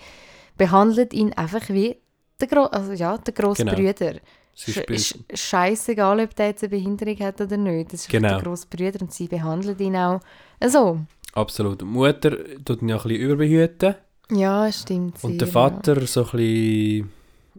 [0.56, 1.96] behandelt ihn einfach wie
[2.40, 3.74] der, Gro also, ja, der grosse Genau.
[3.76, 4.14] Bruder.
[4.54, 7.92] sie ist scheißegal, ob der jetzt eine Behinderung hat oder nicht.
[7.92, 8.28] Das ist Genau.
[8.28, 10.20] der grosse Bruder und sie behandelt ihn auch
[10.66, 11.00] so.
[11.32, 11.80] Absolut.
[11.80, 13.94] Die Mutter tut ihn ja ein bisschen überbehüten
[14.30, 15.22] Ja, stimmt.
[15.22, 17.12] und der Vater so ein bisschen,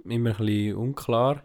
[0.06, 1.44] immer ein bisschen unklar.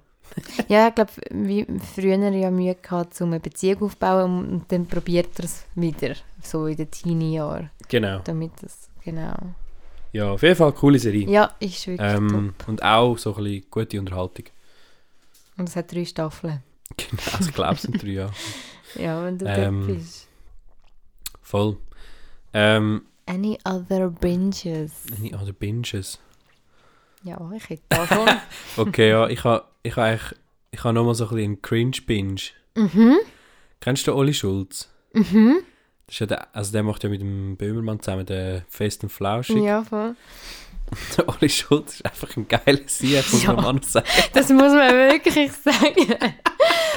[0.56, 4.86] Ja, ja ich glaube, wie früher ja Mühe gehabt, um eine Beziehung aufzubauen und, dann
[4.86, 8.20] probiert er es wieder, so in den Teenie-Jahren, Genau.
[8.24, 9.34] damit das, genau.
[10.12, 11.28] Ja, auf jeden Fall eine coole Serie.
[11.28, 12.68] Ja, ist wirklich ähm, top.
[12.68, 14.44] und auch so ein bisschen gute Unterhaltung.
[15.56, 16.62] Und es hat drei Staffeln.
[16.96, 18.32] Genau, ich glaube es sind drei Jahre.
[18.96, 20.28] Ja, wenn du Ähm, dort bist.
[21.42, 21.76] Voll.
[22.54, 24.92] Ähm, Any other binges?
[25.18, 26.18] any other binges?
[27.22, 28.28] Ja, ich hätte da schon.
[28.76, 30.38] Okay, ja, ich habe ich ha eigentlich,
[30.70, 32.40] ich ha nochmal so ein bisschen einen Cringe-Binge.
[32.76, 33.16] mhm,
[33.80, 34.88] Kennst du Oli Schulz?
[35.12, 35.56] mhm.
[36.06, 39.08] Das ist ja der, also der macht ja mit dem Böhmermann zusammen den Fest und
[39.10, 39.56] Flauschig.
[39.62, 40.14] Ja, voll.
[41.16, 43.54] Der Oli Schulz ist einfach ein geiler Sieg, muss Ja.
[43.54, 44.06] man sagen.
[44.34, 46.14] Das muss man wirklich sagen.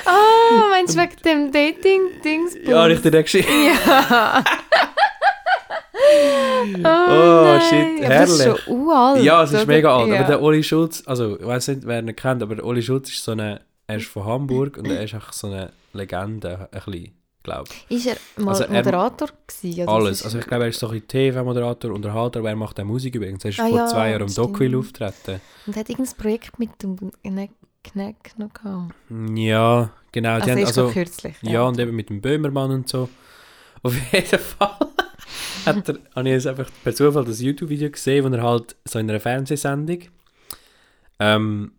[0.05, 2.55] Oh, meinst du wegen dem Dating-Dings?
[2.65, 3.47] Ja, richtig, der geschrieben.
[3.87, 4.43] Ja.
[6.07, 8.61] Oh, Oh, shit, Aber das ist herrlich.
[8.65, 9.23] schon uralt.
[9.23, 9.65] Ja, es ist oder?
[9.67, 10.09] mega alt.
[10.09, 10.15] Ja.
[10.19, 13.09] Aber der Oli Schulz, also ich weiß nicht, wer ihn kennt, aber der Oli Schulz
[13.09, 16.81] ist so eine, er ist von Hamburg und er ist einfach so eine Legende, ein
[16.91, 17.11] bisschen,
[17.43, 17.97] glaube ich.
[17.97, 19.87] Ist er mal Also er- Moderator gewesen?
[19.87, 20.23] Alles.
[20.23, 23.43] Also ich glaube, er ist so ein TV-Moderator, Unterhalter, aber er macht auch Musik übrigens.
[23.45, 24.33] Er ist Ah vor ja, zwei Jahren im.
[24.33, 25.41] Dockville auftreten.
[25.65, 26.97] Und hat irgendein Projekt mit dem
[27.83, 28.93] Knack, noch gehabt?
[29.35, 30.29] Ja, genau.
[30.31, 31.35] Also, die haben, ist also, also, kürzlich.
[31.43, 33.07] ja, und eben mit dem Böhmermann und so.
[33.83, 34.75] Auf jeden Fall
[35.65, 38.99] hat er, habe ich jetzt einfach per Zufall das YouTube-Video gesehen, wo er halt so
[38.99, 39.99] in einer Fernsehsendung
[41.19, 41.71] ähm,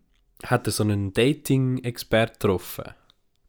[0.43, 2.85] hat er so einen Dating-Expert getroffen.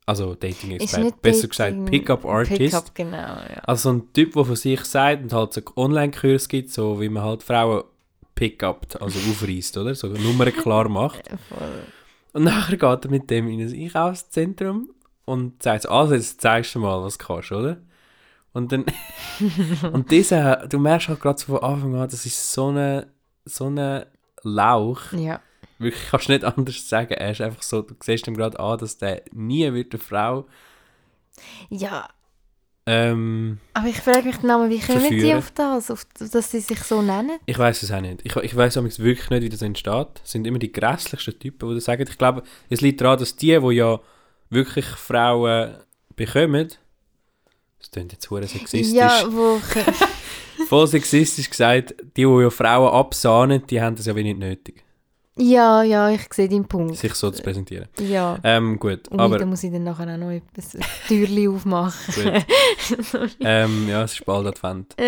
[0.07, 2.59] Also Dating-Expert, besser Dating- gesagt Pickup-Artist.
[2.59, 3.61] Pickup, genau, ja.
[3.65, 7.09] Also so ein Typ, der von sich sagt und halt so Online-Kurs gibt, so wie
[7.09, 7.85] man halt Frauen
[8.35, 9.95] pickupt, also aufreißt, oder?
[9.95, 11.23] So Nummern klar macht.
[12.33, 14.89] Und nachher geht er mit dem in ein Einkaufszentrum
[15.25, 17.79] und sagt so, also jetzt zeigst du mal, was du kannst, oder?
[18.53, 18.85] Und dann,
[19.93, 23.09] und dieser, du merkst halt gerade so von Anfang an, das ist so eine,
[23.45, 24.07] so eine
[24.43, 25.41] Lauch, Ja.
[25.78, 28.78] wirklich kannst du nicht anders sagen, er ist einfach so, du siehst ihm gerade an,
[28.78, 30.47] dass der nie wird eine Frau,
[31.68, 32.09] ja,
[32.86, 36.61] ähm, aber ich frage mich dann mal, wie kommen die auf das, auf, dass sie
[36.61, 37.38] sich so nennen?
[37.47, 38.22] Ich weiß es auch nicht.
[38.24, 40.20] Ich, ich weiß wirklich nicht, wie das entsteht.
[40.24, 42.05] Es sind immer die grässlichsten Typen, die das sagen.
[42.09, 44.01] Ich glaube, es liegt daran, dass die, die ja
[44.49, 45.74] wirklich Frauen
[46.16, 46.70] bekommen,
[47.81, 49.61] das klingt jetzt hure sexistisch, Ja, wo...
[50.68, 54.85] voll sexistisch gesagt, die, die ja Frauen absahnen, die haben das ja wenig nötig,
[55.37, 56.97] ja, ja, ich sehe deinen Punkt.
[56.97, 57.89] sich so zu präsentieren.
[57.99, 58.39] Ja.
[58.43, 62.14] Ähm, gut, Und da aber muss ich dann nachher auch noch etwas, ein Türchen aufmachen.
[62.14, 63.37] gut.
[63.41, 64.95] ähm, ja, es ist bald Advent.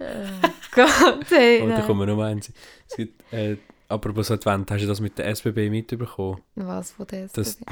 [0.00, 2.50] Äh, äh, Gott, hey, und da kommen wir noch eins.
[2.88, 3.58] Es gibt, äh,
[3.90, 6.40] apropos Advent, hast du das mit der SBB mitbekommen?
[6.54, 7.70] Was von der Das- SBB?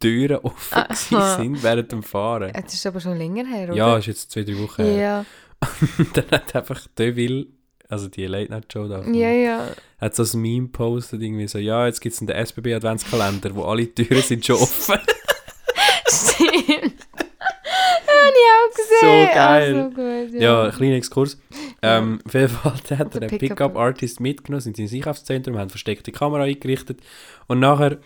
[0.00, 0.78] Türen offen
[1.14, 1.36] Ah.
[1.36, 2.52] sind während dem Fahren.
[2.52, 3.76] Das ist aber schon länger her, oder?
[3.76, 4.96] Ja, ist jetzt zwei, drei Wochen her.
[4.96, 5.24] Ja,
[6.14, 7.46] dann hat einfach Deville,
[7.88, 9.68] also die Late Night Show da, ja, ja.
[10.00, 13.64] hat so ein Meme postet, irgendwie so, ja, jetzt gibt es den SBB Adventskalender, wo
[13.64, 14.98] alle Türen sind schon offen.
[16.08, 16.94] Stimmt.
[18.06, 19.28] Habe ich auch gesehen.
[19.28, 19.76] So geil.
[19.76, 20.62] Ah, so gut, ja, ja.
[20.64, 21.38] ein kleiner Exkurs.
[21.82, 25.58] Ähm, auf jeden Fall hat er Der einen Pickup- Pickup-Artist mitgenommen, sind sie ins Einkaufszentrum,
[25.58, 27.00] haben versteckte Kamera eingerichtet
[27.46, 27.98] und nachher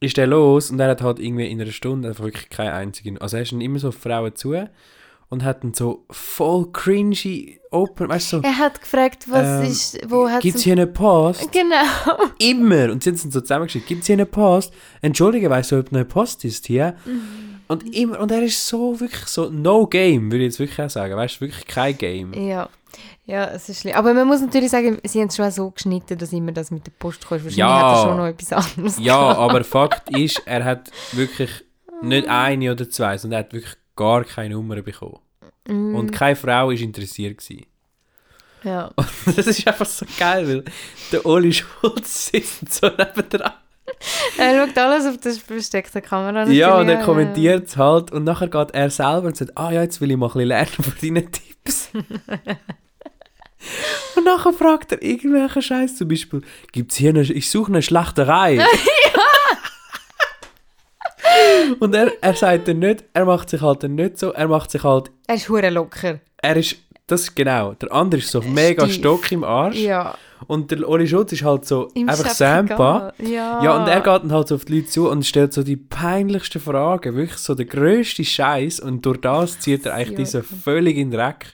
[0.00, 3.18] ist er los und er hat halt irgendwie in einer Stunde einfach wirklich keine einzige,
[3.20, 4.54] also er ist dann immer so Frauen zu
[5.28, 9.70] und hat dann so voll cringy open, weißt du, so, Er hat gefragt, was Ähm,
[9.70, 11.50] ist, wo hat Gibt es hier eine Post?
[11.50, 12.28] Genau.
[12.38, 12.92] Immer.
[12.92, 13.86] Und sie haben es dann so zusammengeschickt.
[13.88, 14.72] Gibt es hier eine Post?
[15.02, 16.94] Entschuldige, weißt du, ob eine Post ist hier?
[17.04, 17.55] Mhm.
[17.68, 20.90] Und immer, und er ist so wirklich so no game, würde ich jetzt wirklich auch
[20.90, 21.16] sagen.
[21.16, 22.32] Weißt du, wirklich kein Game.
[22.34, 22.68] Ja.
[23.26, 23.94] Ja, es ist schlimm.
[23.96, 26.86] Aber man muss natürlich sagen, sie haben es schon so geschnitten, dass immer das mit
[26.86, 27.42] der Post kommt.
[27.44, 27.90] Wahrscheinlich Ja.
[27.90, 29.38] hat er schon noch etwas anderes Ja, gehabt.
[29.40, 31.50] aber Fakt ist, er hat wirklich
[32.02, 35.18] nicht eine oder zwei, sondern er hat wirklich gar keine Nummer bekommen.
[35.68, 37.38] Mm, Und keine Frau war interessiert.
[37.38, 37.66] Gewesen.
[38.62, 38.90] ja.
[39.36, 40.64] Das ist einfach so geil, weil
[41.10, 43.52] der Oli Schulz sitzt so nebendran
[44.38, 46.46] Er schaut alles auf das versteckte Kamera.
[46.48, 49.70] Ja, und natürlich, er kommentiert es halt und nachher geht er selber und sagt, ah
[49.70, 51.88] ja, jetzt will ich mal ein bisschen lernen von deinen Tipps.
[54.16, 57.82] und nachher fragt er irgendwelchen Scheiß, zum Beispiel, gibt es hier eine, ich suche eine
[57.82, 58.60] Schlachterei.
[61.80, 64.70] und er, er sagt dann nicht, er macht sich halt dann nicht so, er macht
[64.70, 66.20] sich halt, Er ist hure locker.
[66.38, 66.76] er ist,
[67.06, 68.88] das ist genau, der andere ist so mega.
[68.88, 70.14] Stock im Arsch Ja.
[70.46, 73.12] und der Oli Schulz ist halt so Ihm einfach Sampa.
[73.18, 73.62] Ja.
[73.62, 75.76] Ja, und er geht dann halt so auf die Leute zu und stellt so die
[75.76, 80.40] peinlichsten Fragen, wirklich so der grösste Scheiß und durch das zieht er eigentlich Ja.
[80.40, 81.46] diesen völlig in den Dreck.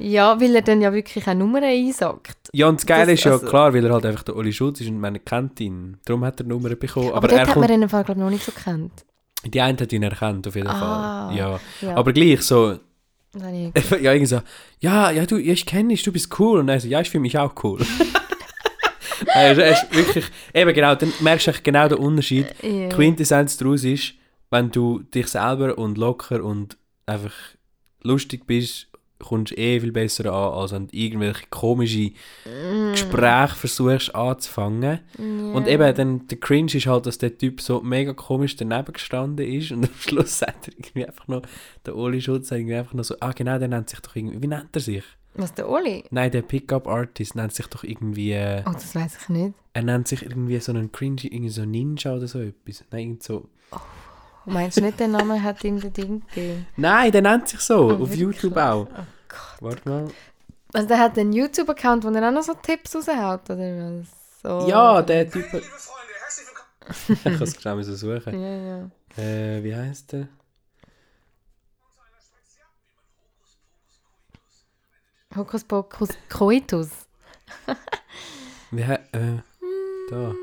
[0.00, 2.36] Ja, weil er dann ja wirklich eine Nummer einsagt.
[2.52, 4.52] Ja, und das Geile Das- ist ja also- klar, weil er halt einfach der Oli
[4.52, 5.96] Schulz ist und man kennt ihn.
[6.04, 7.08] Darum hat er Nummer bekommen.
[7.08, 8.92] Aber, Aber, er hat man kommt, ihn im Fall, glaube ich, noch nicht so kennt.
[9.44, 11.36] die eine hat ihn erkannt, auf jeden Ah, Fall.
[11.36, 11.60] Ja.
[11.82, 11.96] ja.
[11.96, 12.78] Aber gleich so,
[13.34, 14.40] Habe ich ja, irgendwie so,
[14.80, 16.60] ja, ja, du, ich kenne dich, du bist cool.
[16.60, 17.80] Und er so, ja, ich finde mich auch cool.
[19.20, 20.24] ist, er ist wirklich,
[20.54, 22.46] eben genau, dann merkst du genau den Unterschied.
[22.62, 22.88] Ja.
[22.88, 24.14] Quintessenz daraus ist,
[24.50, 27.34] wenn du dich selber und locker und einfach
[28.02, 28.88] lustig bist,
[29.18, 32.12] kommst du eh viel besser an, als wenn du irgendwelche komische
[32.92, 35.00] Gespräche versuchst anzufangen.
[35.18, 39.46] Und eben, dann, der Cringe ist halt, dass der Typ so mega komisch daneben gestanden
[39.46, 41.42] ist und am Schluss sagt er irgendwie einfach noch,
[41.86, 44.42] der Oli Schulz sagt irgendwie einfach noch so, ah genau, der nennt sich doch irgendwie,
[44.42, 45.04] wie nennt er sich?
[45.34, 46.02] Was, der Oli?
[46.10, 49.54] Nein, der Pickup-Artist nennt sich doch irgendwie, äh, Oh, das weiß ich nicht.
[49.72, 52.84] er nennt sich irgendwie so einen Cringe, irgendwie so Ninja oder so etwas.
[52.90, 53.48] Nein, irgend so...
[54.48, 56.66] Meinst du nicht, der Name hat ihm das Ding gegeben?
[56.76, 58.20] Nein, der nennt sich so, Oh, auf wirklich?
[58.20, 58.86] YouTube auch.
[58.90, 59.56] Oh Gott.
[59.60, 60.08] Warte mal.
[60.72, 64.06] Also der hat einen YouTube-Account, wo er auch noch so Tipps raushaut, oder was?
[64.42, 64.68] So.
[64.68, 65.44] Ja, der Typ.
[65.52, 67.20] Liebe Freunde, herzlich willkommen.
[67.32, 68.40] ich kann es schnell müssen suchen.
[68.40, 68.56] Ja,
[69.18, 69.22] ja.
[69.22, 70.28] Äh, wie heißt der?
[75.36, 76.88] Hokus Pokus Coitus.
[78.70, 79.38] Wie he äh,
[80.10, 80.34] da.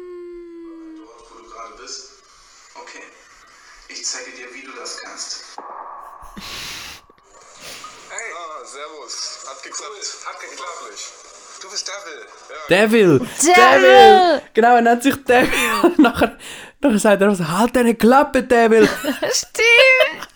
[9.66, 10.26] Geklappt.
[10.26, 11.26] Hat geklappt.
[11.62, 12.26] Du bist Devil.
[12.70, 13.20] Devil!
[13.42, 14.42] Devil!
[14.54, 15.50] Genau, er nennt sich Devil.
[15.84, 16.38] Und nachher,
[16.82, 18.88] nachher sagt er so, halt deine Klappe, Devil!
[19.32, 20.28] Stimmt!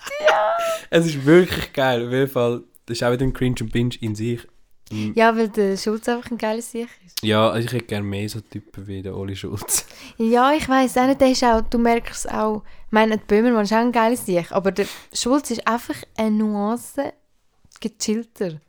[0.89, 2.07] es ist wirklich geil.
[2.07, 4.47] Auf jeden Fall, das ist auch wieder ein Cringe und Binge in sich.
[4.91, 7.23] Ja, weil der Schulz einfach ein geiles Sieg ist.
[7.23, 9.85] Ja, also ich hätte gerne mehr so Typen wie der Oli Schulz.
[10.17, 13.25] Ja, ich weiss auch nicht, der ist auch, du merkst es auch, ich meine, der
[13.25, 17.13] Böhmermann ist auch ein geiles Sieg, aber der Schulz ist einfach eine Nuance
[17.79, 18.59] gechillter.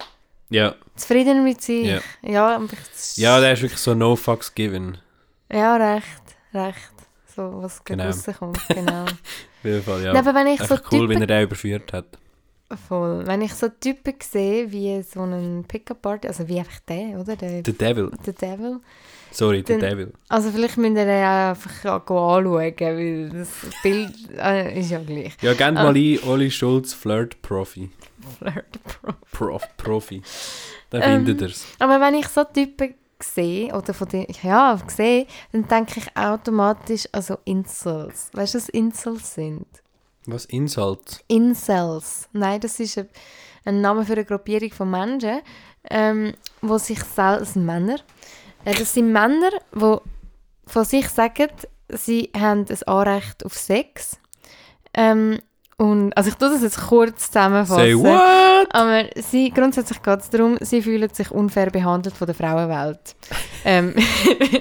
[0.50, 0.74] Ja.
[0.96, 1.86] Zufriedener mit sich.
[1.86, 2.00] Ja.
[2.22, 4.98] Ja, ich- Ja, der ist wirklich so no fucks given.
[5.52, 6.06] ja recht,
[6.52, 6.92] recht.
[7.34, 8.04] So, was Genau.
[8.06, 9.04] rauskommt, genau.
[9.04, 10.12] Auf jeden Fall, ja.
[10.12, 12.06] Aber wenn ich so Einfach cool, wenn Typen, er den überführt hat.
[12.88, 17.36] voll, wenn ich so Typen sehe, wie so einen Pickup-Party, also wie einfach der, oder?
[17.36, 18.10] Der, Der Devil.
[18.26, 18.80] der Devil.
[19.32, 20.12] Sorry, der Devil.
[20.28, 23.48] Also vielleicht müsst ihr den auch einfach anschauen, weil das
[23.82, 25.36] Bild äh, ist ja gleich.
[25.40, 25.72] Ja, gebt Ah.
[25.72, 27.90] mal ein, Oli Schulz Flirt-Profi.
[28.38, 29.12] Flirt Pro.
[29.32, 30.22] Prof, Profi.
[30.90, 31.64] Dann Ähm, findet ihr's.
[31.78, 37.06] Aber wenn ich so Typen sehe, oder von denen, ja, sehe, dann denke ich automatisch
[37.12, 38.30] an so Incels.
[38.32, 39.66] Weißt du, was Incels sind?
[40.26, 41.22] Was Insult?
[41.28, 42.28] Incels.
[42.32, 43.08] Nein, das ist ein,
[43.64, 45.40] ein Name für eine Gruppierung von Menschen,
[45.88, 47.96] ähm, wo sich selbst, sind Männer,
[48.64, 49.96] das sind Männer, die
[50.66, 51.48] von sich sagen,
[51.88, 54.18] sie haben ein Anrecht auf Sex.
[54.94, 55.38] Ähm,
[55.80, 57.82] und, also ich tue das jetzt kurz zusammenfassen.
[57.82, 58.68] Say what?
[58.74, 63.16] Aber sie, grundsätzlich geht es darum, sie fühlen sich unfair behandelt von der Frauenwelt.
[63.64, 63.94] ähm,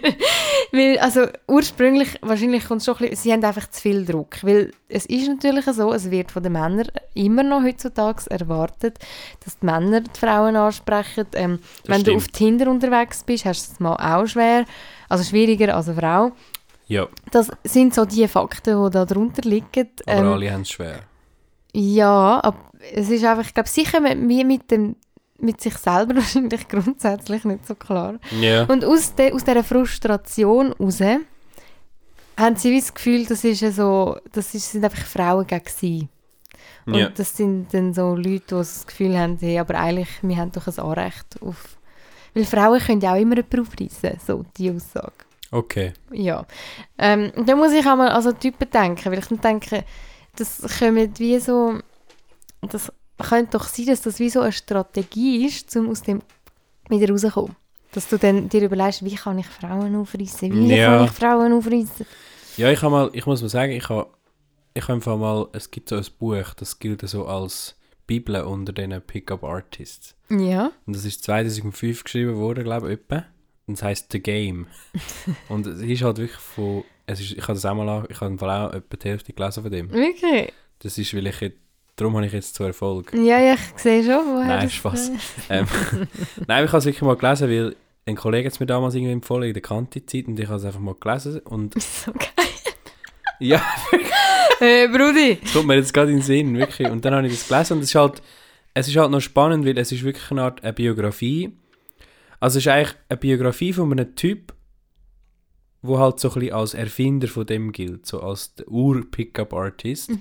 [0.72, 4.42] weil, also ursprünglich, wahrscheinlich kommt es schon ein bisschen, sie haben einfach zu viel Druck.
[4.44, 8.98] Weil es ist natürlich so, es wird von den Männern immer noch heutzutage erwartet,
[9.44, 11.26] dass die Männer die Frauen ansprechen.
[11.34, 12.16] Ähm, wenn du stimmt.
[12.16, 14.64] auf Tinder unterwegs bist, hast du es mal auch schwer,
[15.10, 16.32] also schwieriger als eine Frau.
[16.88, 19.90] Ja, Das sind so die Fakten, die da drunter liegen.
[20.08, 21.09] aber Ähm, alle haben es schwer.
[21.74, 22.58] Ja, aber
[22.94, 24.96] es ist einfach, ich glaube, sicher mit, mit, dem,
[25.40, 28.16] mit sich selber wahrscheinlich grundsätzlich nicht so klar.
[28.40, 28.64] Ja.
[28.66, 31.02] Und aus, de, aus dieser Frustration heraus
[32.38, 36.10] haben sie das Gefühl, das, ist so, das ist, sind einfach Frauen gegen.
[36.86, 37.10] Und Ja.
[37.10, 40.68] das sind dann so Leute, die das Gefühl haben, hey, aber eigentlich, wir haben doch
[40.68, 41.78] ein Anrecht auf...
[42.34, 45.12] Weil Frauen können ja auch immer jemanden aufreißen, so die Aussage.
[45.52, 45.94] Okay.
[46.12, 46.46] Ja.
[46.98, 49.84] Ähm, da muss ich auch mal an so Typen denken, weil ich dann denke,
[50.40, 51.80] das kommt wie so,
[52.62, 56.22] das könnte doch sein, dass das wie so eine Strategie ist, um aus dem
[56.90, 57.56] wieder rauszukommen.
[57.92, 60.52] Dass du dann dir überlegst, wie kann ich Frauen aufreißen?
[60.52, 60.98] Wie Ja.
[60.98, 62.06] kann ich Frauen aufreißen?
[62.58, 64.10] Ja, ich, mal, ich muss mal sagen, ich habe
[64.74, 67.76] ich hab einfach mal, es gibt so ein Buch, das gilt so als
[68.06, 70.16] Bibel unter diesen Pickup-Artists.
[70.30, 70.72] Ja.
[70.86, 73.26] Und das ist 2005 geschrieben worden, glaube ich, etwa.
[73.66, 74.68] Und es heisst The Game.
[75.50, 78.36] und es ist halt wirklich von es ist, ich habe das auch mal, ich habe
[78.42, 79.92] auch etwa die Hälfte gelesen von dem.
[79.92, 80.54] Wirklich?
[80.80, 81.58] Das ist, weil ich, jetzt-
[81.96, 83.12] darum habe ich jetzt zu Erfolg.
[83.14, 85.12] Ja, ja, ich sehe schon, woher Nein, das- Spaß.
[85.50, 85.68] ähm,
[86.48, 89.12] nein, ich habe es wirklich mal gelesen, weil ein Kollege hat es mir damals irgendwie
[89.14, 92.30] empfohlen in der Kante-Zeit und ich habe es einfach mal gelesen und So geil.
[93.40, 93.62] ja,
[94.60, 95.38] Hey, Brudi!
[95.42, 96.90] das kommt mir jetzt gerade in den Sinn, wirklich.
[96.90, 98.22] Und dann habe ich das gelesen und es ist halt,
[98.74, 101.52] es ist halt noch spannend, weil es ist wirklich eine Art eine Biografie.
[102.42, 104.54] Also es ist eigentlich eine Biografie von einem Typ,
[105.82, 110.12] wo halt so ein bisschen als Erfinder von dem gilt, so als der Ur-Pickup-Artist.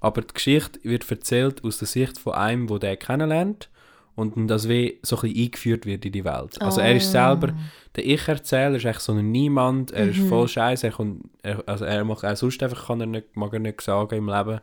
[0.00, 3.70] Aber die Geschichte wird erzählt aus der Sicht von einem, der den kennenlernt
[4.16, 6.60] und das wie so ein bisschen eingeführt wird in die Welt.
[6.62, 7.52] Also er ist selber,
[7.96, 11.84] der Ich-Erzähler ist eigentlich so ein Niemand, er ist voll scheiße, er, kommt- er, also
[11.84, 14.60] er macht auch sonst einfach, kann er nicht, mag er nicht sagen im Leben.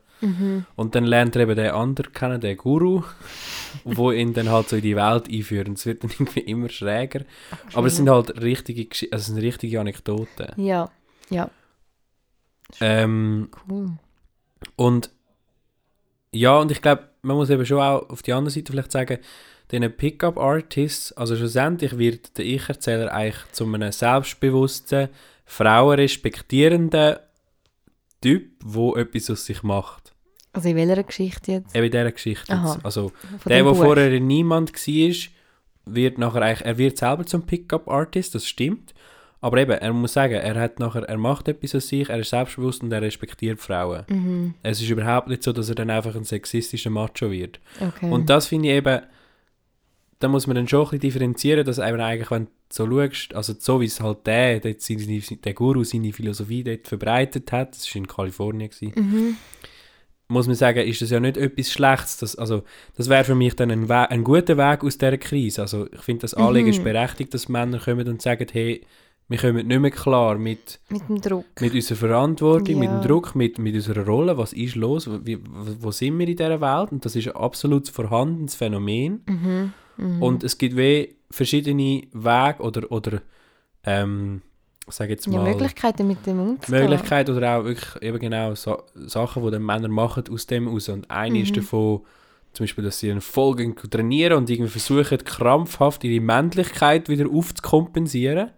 [0.76, 3.04] Und dann lernt er eben den anderen kennen, den Guru,
[3.84, 5.68] wo ihn dann halt so in die Welt einführt.
[5.68, 7.22] Und es wird dann irgendwie immer schräger.
[7.74, 10.52] Aber es sind halt richtige, also es sind richtige Anekdoten.
[10.58, 10.90] Ja,
[11.30, 11.50] ja,
[12.80, 13.92] Ähm, cool.
[14.76, 15.10] Und
[16.32, 19.20] ja, und ich glaube, man muss eben schon auch auf die andere Seite vielleicht sagen,
[19.72, 25.10] diesen Pickup-Artists, also schlussendlich wird der Ich-Erzähler eigentlich zu einem selbstbewussten,
[25.46, 27.18] frauenrespektierenden
[28.22, 30.14] Typ, der etwas aus sich macht.
[30.54, 31.76] Also in welcher Geschichte jetzt?
[31.76, 32.52] Eben in dieser Geschichte.
[32.52, 32.74] Aha.
[32.74, 32.86] Jetzt.
[32.86, 33.10] Also
[33.40, 35.16] Von der, der vorher niemand war,
[35.86, 38.94] wird nachher eigentlich, er wird selber zum Pickup-Artist, das stimmt.
[39.44, 42.30] Aber eben, er muss sagen, er hat nachher, er macht etwas aus sich, er ist
[42.30, 44.04] selbstbewusst und er respektiert Frauen.
[44.08, 44.54] Mhm.
[44.62, 47.60] Es ist überhaupt nicht so, dass er dann einfach ein sexistischer Macho wird.
[47.80, 48.10] Okay.
[48.12, 49.02] Und das finde ich eben,
[50.20, 53.34] da muss man dann schon ein bisschen differenzieren, dass eben eigentlich, wenn du so schaust,
[53.34, 57.76] also so wie es halt der, der, seine, der Guru seine Philosophie dort verbreitet hat,
[57.76, 59.36] das war in Kalifornien, gewesen, Mhm.
[60.28, 62.18] muss man sagen, ist das ja nicht etwas Schlechtes.
[62.18, 62.62] Das, also,
[62.96, 65.64] das wäre für mich dann ein, We ein guter Weg aus dieser Krise.
[65.64, 66.74] Also ich finde, das Anliegen Mhm.
[66.74, 68.86] ist berechtigt, dass Männer kommen und sagen, hey,
[69.28, 71.46] wir kommen nicht mehr klar mit, Mit dem Druck.
[71.62, 73.02] mit unserer Verantwortung, mit dem Ja.
[73.02, 75.40] Druck, mit, mit unserer Rolle, was ist los, wie,
[75.80, 79.74] wo sind wir in dieser Welt und das ist ein absolut vorhandenes Phänomen Mhm.
[79.98, 80.22] Mhm.
[80.22, 83.22] und es gibt wie verschiedene Wege oder, oder
[83.86, 84.42] ähm,
[84.88, 86.82] sage jetzt ja, mal Möglichkeiten mit dem umzugehen.
[86.90, 90.90] Möglichkeit oder auch wirklich eben genau so, Sachen, die dann Männer machen aus dem raus
[90.90, 91.44] und eine Mhm.
[91.44, 92.02] ist davon
[92.52, 98.50] zum Beispiel, dass sie einen Folgen trainieren und irgendwie versuchen krampfhaft ihre Männlichkeit wieder aufzukompensieren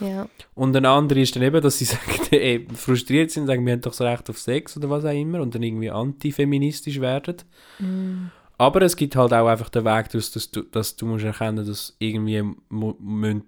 [0.00, 0.28] Ja.
[0.54, 3.80] und ein anderer ist dann eben, dass sie sagen, ey, frustriert sind, sagen, wir haben
[3.80, 7.36] doch das Recht auf Sex oder was auch immer und dann irgendwie antifeministisch werden.
[7.78, 8.30] Mhm.
[8.58, 11.64] Aber es gibt halt auch einfach den Weg, dass, dass, du, dass du musst erkennen
[11.64, 13.44] dass irgendwie müssen,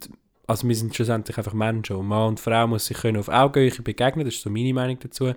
[0.47, 3.71] also wir sind schlussendlich einfach Menschen und Mann und Frau muss sich können auf Augenhöhe
[3.83, 5.27] begegnen, das ist so meine Meinung dazu.
[5.27, 5.35] Äh,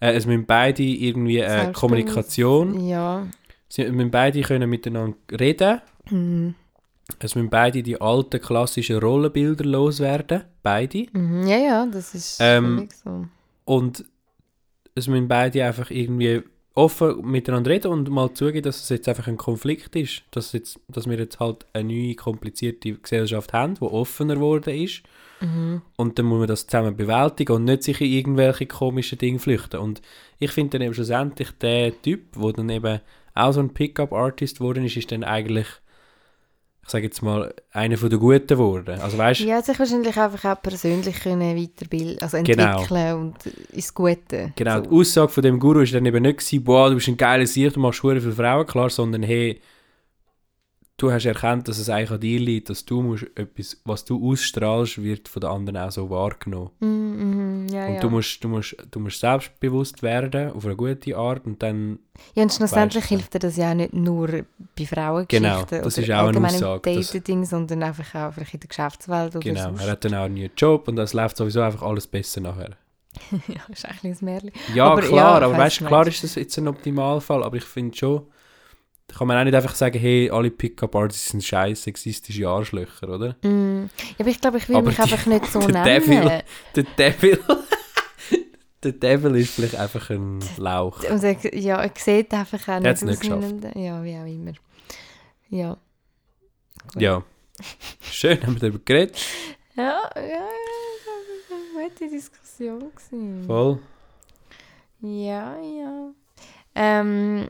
[0.00, 1.72] es müssen beide irgendwie äh.
[1.72, 3.26] Kommunikation, Ja.
[3.68, 5.80] sie müssen beide können miteinander reden,
[6.10, 6.54] Mhm.
[7.18, 11.06] Es müssen beide die alten klassischen Rollenbilder loswerden, beide.
[11.12, 11.46] Mhm.
[11.46, 13.26] Ja, ja, das ist Ähm, so.
[13.64, 14.04] Und
[14.94, 16.42] es müssen beide einfach irgendwie
[16.74, 20.22] offen miteinander reden und mal zugeben, dass es jetzt einfach ein Konflikt ist.
[20.30, 25.02] Dass, jetzt, dass wir jetzt halt eine neue, komplizierte Gesellschaft haben, die offener geworden ist.
[25.40, 25.82] Mhm.
[25.96, 29.80] Und dann muss man das zusammen bewältigen und nicht sich in irgendwelche komischen Dinge flüchten.
[29.80, 30.00] Und
[30.38, 33.00] ich finde dann eben schlussendlich der Typ, der dann eben
[33.34, 35.66] auch so ein Pickup-Artist geworden ist, ist dann eigentlich,
[36.84, 39.00] ich sage jetzt mal, einer von den Guten geworden.
[39.00, 42.80] Also weißt Ja, sich wahrscheinlich einfach auch persönlich können weiterbilden, also Genau.
[42.82, 43.34] entwickeln und
[43.72, 44.52] ins Gute.
[44.56, 44.80] Genau, So.
[44.82, 47.46] die Aussage von dem Guru ist dann eben nicht gewesen, boah, du bist ein geiler
[47.46, 49.60] Sieg, du machst schwer viele Frauen klar, sondern hey,
[50.96, 54.30] du hast erkannt, dass es eigentlich an dir liegt, dass du musst etwas, was du
[54.30, 56.70] ausstrahlst, wird von den anderen auch so wahrgenommen.
[56.80, 58.00] Mhm, mhm, ja, und ja.
[58.00, 61.98] du musst, du, musst, du musst selbstbewusst werden, auf eine gute Art und dann,
[62.34, 64.44] ja, und schlussendlich hilft dir das ja auch nicht nur
[64.78, 68.68] bei Frauengeschichten Genau, das ist auch eine Aussage, Dating, sondern einfach auch vielleicht in der
[68.68, 71.82] Geschäftswelt oder genau, er hat dann auch einen neuen Job und das läuft sowieso einfach
[71.82, 72.76] alles besser nachher.
[73.48, 74.52] ja, ist eigentlich ein Märchen.
[74.74, 77.96] Ja, Aber klar, ja, aber weißt klar ist das jetzt ein Optimalfall, aber ich finde
[77.96, 78.26] schon,
[79.12, 83.36] da kann man auch nicht einfach sagen, hey, alle Pickup-Artists sind scheiß sexistische Arschlöcher, oder?
[83.42, 83.90] Mm.
[83.98, 85.84] Ja, aber ich glaube, ich will Aber mich die- einfach nicht so der nennen.
[86.06, 86.42] Devil.
[86.76, 87.38] Der Devil.
[88.82, 91.02] der Devil ist vielleicht einfach ein Lauch.
[91.08, 93.76] Und er, ja, er sieht einfach auch Er hat's nicht nicht geschafft.
[93.76, 94.52] Ja, wie auch immer.
[95.50, 95.76] Ja.
[96.92, 97.02] Gut.
[97.02, 97.22] Ja.
[98.00, 99.18] Schön, haben wir darüber geredet.
[99.76, 100.38] Ja, ja, ja,
[101.48, 102.80] das war eine gute Diskussion.
[102.80, 103.44] Gewesen.
[103.46, 103.78] Voll.
[105.02, 106.10] Ja, ja.
[106.74, 107.48] Ähm,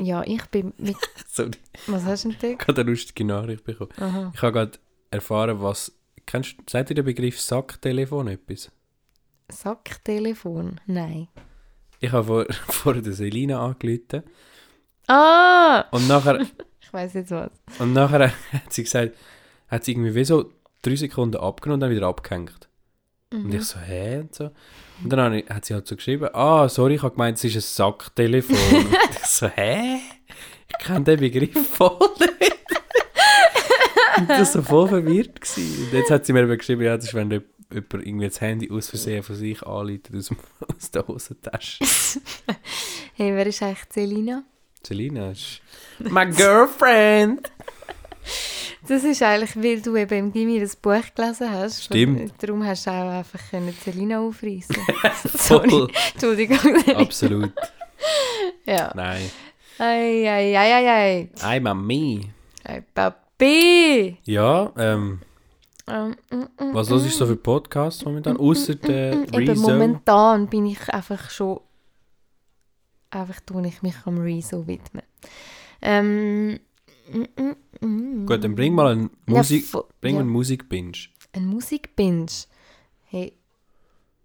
[0.00, 0.96] ja, ich bin mit...
[1.28, 1.52] So, ich
[1.88, 2.46] Was hast du denn da?
[2.48, 3.90] habe gerade eine lustige Nachricht bekommen.
[3.98, 4.32] Aha.
[4.34, 4.78] Ich habe gerade
[5.10, 5.92] erfahren, was...
[6.26, 8.70] Kennst du, sagt dir der Begriff Sacktelefon etwas?
[9.50, 10.80] Sacktelefon?
[10.86, 11.28] Nein.
[12.00, 14.22] Ich habe vor, vor der Selina angerufen
[15.06, 15.84] Ah!
[15.90, 16.40] und nachher,
[16.80, 17.50] Ich weiß jetzt was.
[17.78, 19.16] und nachher hat sie gesagt,
[19.68, 22.68] hat sie irgendwie wie so drei Sekunden abgenommen und dann wieder abgehängt.
[23.34, 24.20] Und ich so, hä?
[24.20, 24.50] Und, so.
[25.02, 27.56] und dann ich- hat sie halt so geschrieben, ah, sorry, ich habe gemeint, es ist
[27.56, 28.56] ein Sacktelefon.
[28.76, 29.98] und ich so, hä?
[30.68, 32.40] Ich kenne den Begriff voll nicht.
[34.18, 35.40] und das war so voll verwirrt.
[35.40, 35.84] Gewesen.
[35.86, 37.52] Und jetzt hat sie mir eben geschrieben, ja, das ist, wenn jemand
[38.06, 40.30] irgendwie das Handy aus Versehen von sich anleitet aus,
[40.76, 41.84] aus der Hosentasche.
[43.14, 44.44] Hey, wer ist eigentlich Selina?
[44.86, 45.60] Selina ist
[45.98, 47.50] my girlfriend.
[48.86, 51.84] Das ist eigentlich, weil du eben im Gimmi das Buch gelesen hast.
[51.84, 52.20] Stimmt.
[52.20, 54.76] Und darum hast du auch einfach können Selina aufreißen.
[55.24, 56.58] Sorry, Entschuldigung.
[56.94, 57.52] Absolut.
[58.66, 58.92] ja.
[58.94, 59.30] Nein.
[59.78, 61.30] Ei, ei, ei, ei, ei.
[61.42, 62.30] Ei, Mami.
[62.64, 64.18] Ei, Papi.
[64.24, 65.20] Ja, ähm,
[65.86, 68.38] Ähm, mm, mm, was los ist so für Podcasts momentan?
[68.38, 69.34] Außer der mm.
[69.34, 69.70] Rezo.
[69.70, 71.60] momentan bin ich einfach schon...
[73.10, 75.04] Einfach tue ich mich am Rezo widmen.
[75.82, 76.58] Ähm,
[77.84, 78.26] mm.
[78.26, 80.20] Gut, dann bring mal einen Ja, Musik, vo- bring ja.
[80.20, 80.92] einen Musikbinge.
[81.32, 82.26] Ein Musikbinge.
[83.06, 83.32] Hey,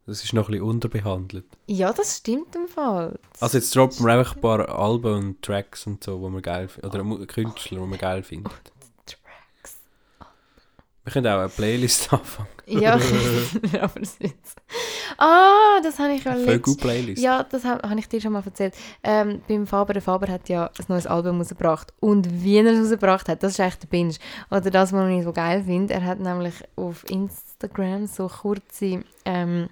[0.05, 1.45] Das ist noch ein bisschen unterbehandelt.
[1.67, 3.19] ja, das stimmt im Fall.
[3.39, 6.67] Also jetzt droppen wir einfach ein paar Alben und Tracks und so, die wir geil
[6.67, 6.87] finden.
[6.87, 8.49] Oder Mu- Künstler, die wir geil finden.
[11.09, 12.47] Wir können auch eine Playlist anfangen.
[12.67, 12.93] Ja,
[13.81, 14.61] aber es ist...
[15.17, 17.19] Ah, das habe ich ja Voll gute Playlist.
[17.19, 18.75] Ja, das habe hab ich dir schon mal erzählt.
[19.03, 21.91] Ähm, beim Faber, der Faber hat ja ein neues Album rausgebracht.
[21.99, 24.13] Und wie er es rausgebracht hat, das ist eigentlich der Binge.
[24.51, 29.69] Oder das, was ich so geil finde, er hat nämlich auf Instagram so kurze, ähm,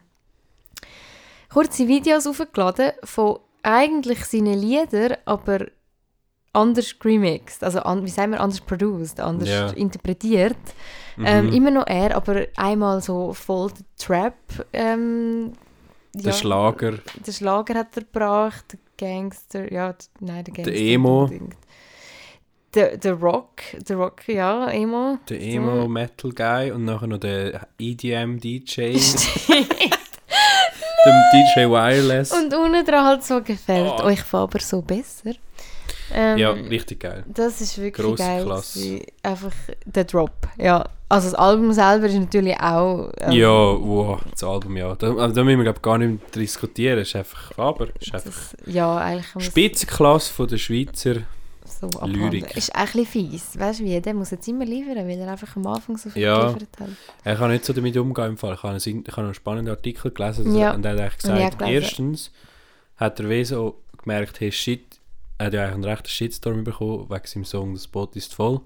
[1.53, 5.67] kurze Videos aufgeladen von eigentlich seinen Liedern, aber
[6.53, 7.63] anders remixed.
[7.63, 9.69] Also, an, wie sagen wir, anders produced, anders Ja.
[9.71, 10.55] interpretiert.
[11.23, 11.53] Ähm, Mhm.
[11.53, 14.35] immer noch er, aber einmal so voll der Trap.
[14.73, 15.53] Ähm,
[16.13, 16.93] Der Schlager.
[17.25, 20.73] der Schlager hat er gebracht, der Gangster, ja, nein, der Gangster.
[20.75, 21.23] Emo.
[21.23, 21.57] nicht unbedingt.
[22.75, 25.17] Der, der Rock, der Rock, ja, Emo.
[25.29, 28.93] Der Emo-Metal-Guy und nachher noch der EDM-DJ.
[31.05, 32.31] dem DJ Wireless.
[32.31, 34.03] Und unten dran halt so gefällt Oh.
[34.03, 35.31] euch Faber so besser.
[36.13, 37.23] Ähm, ja, richtig geil.
[37.27, 38.43] Das ist wirklich Grosse geil.
[38.45, 39.01] Klasse.
[39.23, 39.53] Einfach
[39.85, 40.85] der Drop, ja.
[41.09, 43.09] Also das Album selber ist natürlich auch...
[43.21, 44.93] ähm, Ja, wow, das Album, ja.
[44.95, 46.99] Da, da müssen wir glaub, gar nicht mehr diskutieren.
[46.99, 51.15] Es ist einfach, aber ist einfach das, ja, eigentlich Spitzenklasse von der Schweizer.
[51.65, 52.57] so Lyrik.
[52.57, 53.57] Ist auch ein bisschen fies.
[53.57, 54.01] Weißt du wie?
[54.01, 56.47] Der muss jetzt immer liefern, weil er einfach am Anfang so viel Ja.
[56.47, 56.89] geliefert hat.
[57.33, 58.55] Ich kann nicht so damit umgehen im Fall.
[58.55, 60.73] Ich habe einen, ich habe einen spannenden Artikel gelesen Ja.
[60.73, 62.31] und er hat gesagt, erstens
[62.97, 64.86] hat er wie so gemerkt, hey shit,
[65.37, 68.61] er hat ja eigentlich einen rechten Shitstorm bekommen wegen seinem Song «Das Boot ist voll»,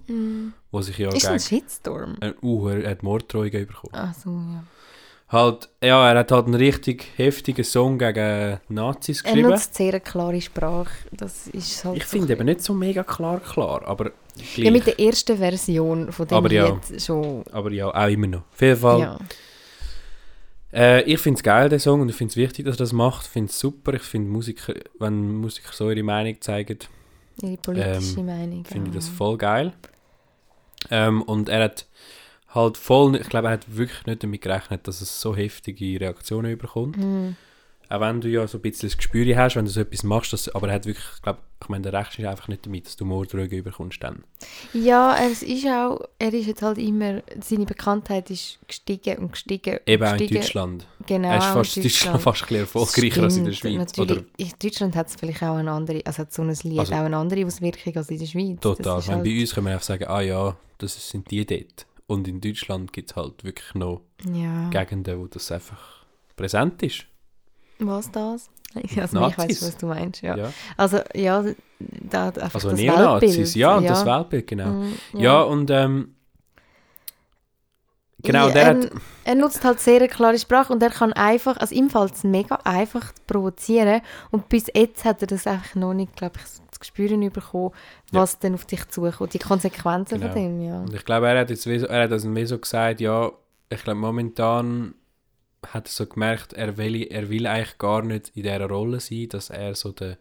[0.71, 1.43] wo sich ja Ist ein gegen...
[1.63, 2.17] Shitstorm?
[2.21, 3.91] Äh, uh, er hat Morddrohungen bekommen.
[3.93, 4.63] Ach so, ja.
[5.29, 9.49] Halt, ja, er hat halt einen richtig heftigen Song gegen Nazis Er geschrieben.
[9.49, 10.91] nutzt sehr eine klare Sprache.
[11.11, 14.57] Das ist halt Ich so finde eben nicht so mega klar klar, aber gleich.
[14.57, 16.67] Ja, mit der ersten Version von dem Aber ja.
[16.89, 17.43] Lied schon.
[17.51, 18.41] aber ja, auch immer noch.
[18.51, 19.19] Auf jeden Fall, Ja.
[20.73, 22.93] Äh, ich finde es geil, den Song, und ich finde es wichtig, dass er das
[22.93, 23.25] macht.
[23.25, 23.93] Ich finde es super.
[23.93, 26.79] Ich finde Musiker, wenn Musiker so ihre Meinung zeigen,
[27.41, 28.65] Ihre politische Ähm, Meinung.
[28.65, 29.73] finde ich das voll geil.
[30.89, 31.87] Ähm, und er hat
[32.49, 36.51] halt voll, ich glaube, er hat wirklich nicht damit gerechnet, dass es so heftige Reaktionen
[36.51, 36.97] überkommt.
[36.97, 37.35] Mhm.
[37.91, 40.31] Auch wenn du ja so ein bisschen das Gespür hast, wenn du so etwas machst,
[40.31, 42.95] dass, aber er hat wirklich, ich glaube, ich meine, der rechnest einfach nicht damit, dass
[42.95, 44.23] du Morddrohungen überkommst dann.
[44.73, 49.79] Ja, es ist auch, er ist jetzt halt immer, seine Bekanntheit ist gestiegen und gestiegen.
[49.85, 50.27] Eben auch in.
[50.29, 50.87] Deutschland.
[51.05, 53.73] Genau, er ist fast, in Deutschland fast ein bisschen erfolgreicher als in der Schweiz.
[53.73, 56.79] Natürlich, Oder in Deutschland hat es vielleicht auch eine andere, also hat so ein Lied
[56.79, 58.57] Also- auch eine andere Auswirkung als in der Schweiz.
[58.61, 58.99] Das total.
[58.99, 61.85] Ich meine, halt, bei uns können wir einfach sagen, ah ja, das sind die dort.
[62.07, 64.01] Und in Deutschland gibt es halt wirklich noch
[64.33, 64.69] ja.
[64.69, 66.05] Gegenden, wo das einfach
[66.37, 67.05] präsent ist.
[67.81, 68.49] Was das?
[68.73, 69.61] Also ich weiß, Nazis.
[69.63, 70.37] was du meinst, ja.
[70.37, 70.49] Ja.
[70.77, 71.43] Also, ja,
[71.79, 73.55] da einfach Also das Neonazis, Weltbild.
[73.55, 74.67] ja, und das Weltbild, genau.
[74.67, 76.15] Mm, Ja, und ähm,
[78.23, 78.91] genau, Ja, der er, hat,
[79.25, 82.23] er nutzt halt sehr eine klare Sprache und er kann einfach, also ihm fällt es
[82.23, 84.01] mega einfach zu provozieren
[84.31, 87.71] und bis jetzt hat er das einfach noch nicht, glaube ich, zu spüren bekommen,
[88.11, 90.31] was dann auf dich zukommt, die Konsequenzen Genau.
[90.31, 90.79] von dem, ja.
[90.79, 93.31] und ich glaube, er hat jetzt er hat also wie so gesagt, ja,
[93.69, 94.93] ich glaube momentan
[95.67, 99.29] hat er so gemerkt, er will, er will eigentlich gar nicht in dieser Rolle sein,
[99.29, 100.17] dass er so der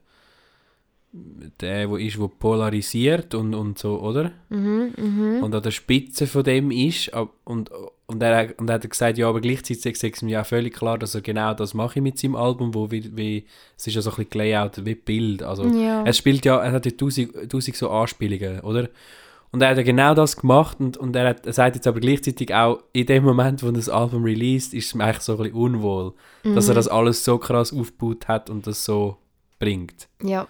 [1.13, 4.31] der, wo ist, wo polarisiert und, und so, oder?
[4.49, 5.43] Mhm, mhm.
[5.43, 7.11] Und an der Spitze von dem ist
[7.45, 7.71] und,
[8.07, 11.15] und, er, und er hat gesagt, ja, aber gleichzeitig ist mir ja völlig klar, dass
[11.17, 13.45] er genau das mache mit seinem Album, wo wie, wie
[13.77, 16.05] es ist ja so ein bisschen gelayoutet wie Bild, also Ja.
[16.07, 18.89] es spielt ja, er hat ja tausend, tausend so Anspielungen, oder?
[19.53, 21.99] Und er hat ja genau das gemacht und, und er, hat, er sagt jetzt aber
[21.99, 25.39] gleichzeitig auch, in dem Moment, wo das Album released, ist es ihm eigentlich so ein
[25.39, 26.13] bisschen unwohl,
[26.45, 26.71] dass Mhm.
[26.71, 29.17] er das alles so krass aufgebaut hat und das so
[29.59, 30.09] bringt.
[30.23, 30.47] ja.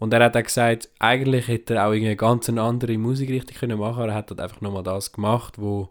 [0.00, 4.00] Und er hat auch gesagt, eigentlich hätte er auch eine ganz andere Musikrichtung können machen,
[4.00, 5.88] aber er hat halt einfach nochmal das gemacht, wo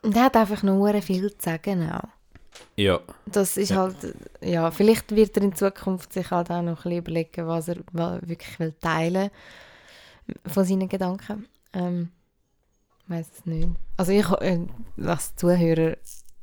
[0.00, 2.08] Und er hat einfach noch sehr viel zu sagen auch.
[2.76, 3.00] Ja.
[3.26, 3.76] Das ist Ja.
[3.82, 3.96] halt,
[4.40, 7.76] ja, vielleicht wird er in Zukunft sich halt auch noch ein bisschen überlegen, was er
[8.22, 9.28] wirklich will teilen
[10.46, 11.44] von seinen Gedanken.
[11.74, 12.10] Ähm,
[13.08, 13.68] weiß es nicht.
[13.96, 14.66] Also ich, äh,
[15.02, 15.96] als Zuhörer,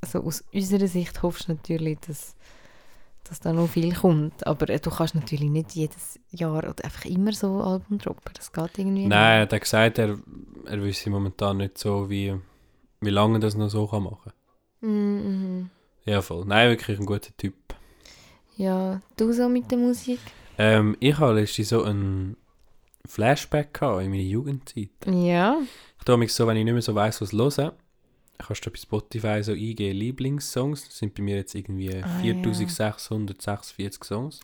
[0.05, 2.35] so aus unserer Sicht hoffst du natürlich, dass,
[3.23, 4.45] dass da noch viel kommt.
[4.45, 8.33] Aber äh, du kannst natürlich nicht jedes Jahr oder einfach immer so ein Album droppen.
[8.33, 10.17] Das geht irgendwie Nein, er hat gesagt, er,
[10.65, 12.35] er wüsste momentan nicht so, wie,
[12.99, 14.31] wie lange er das noch so kann machen
[14.81, 14.81] nicht.
[14.81, 15.69] Mm, mhm.
[16.05, 16.45] Ja, voll.
[16.45, 17.53] Nein, wirklich ein guter Typ.
[18.57, 20.19] Ja, du so mit der Musik?
[20.57, 22.35] Ähm, ich habe letztens so einen
[23.07, 24.89] Flashback in meiner Jugendzeit.
[25.07, 25.57] Ja.
[25.99, 27.71] Ich tue mich so, wenn ich nicht mehr so weiss, was hören,
[28.37, 30.85] kannst du bei Spotify so eingeben, Lieblingssongs.
[30.85, 34.39] Das sind bei mir jetzt irgendwie Ah, 4646 Songs.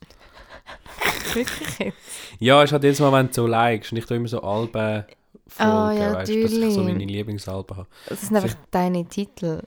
[1.33, 1.97] Wirklich jetzt?
[2.39, 5.05] Ja, es hat jedes Mal, wenn du so likest und ich tue immer so Alben
[5.47, 7.87] folgen, Ah, ja, weißt, du, dass ich so meine Lieblingsalben habe.
[8.07, 9.61] Das sind einfach deine Titel.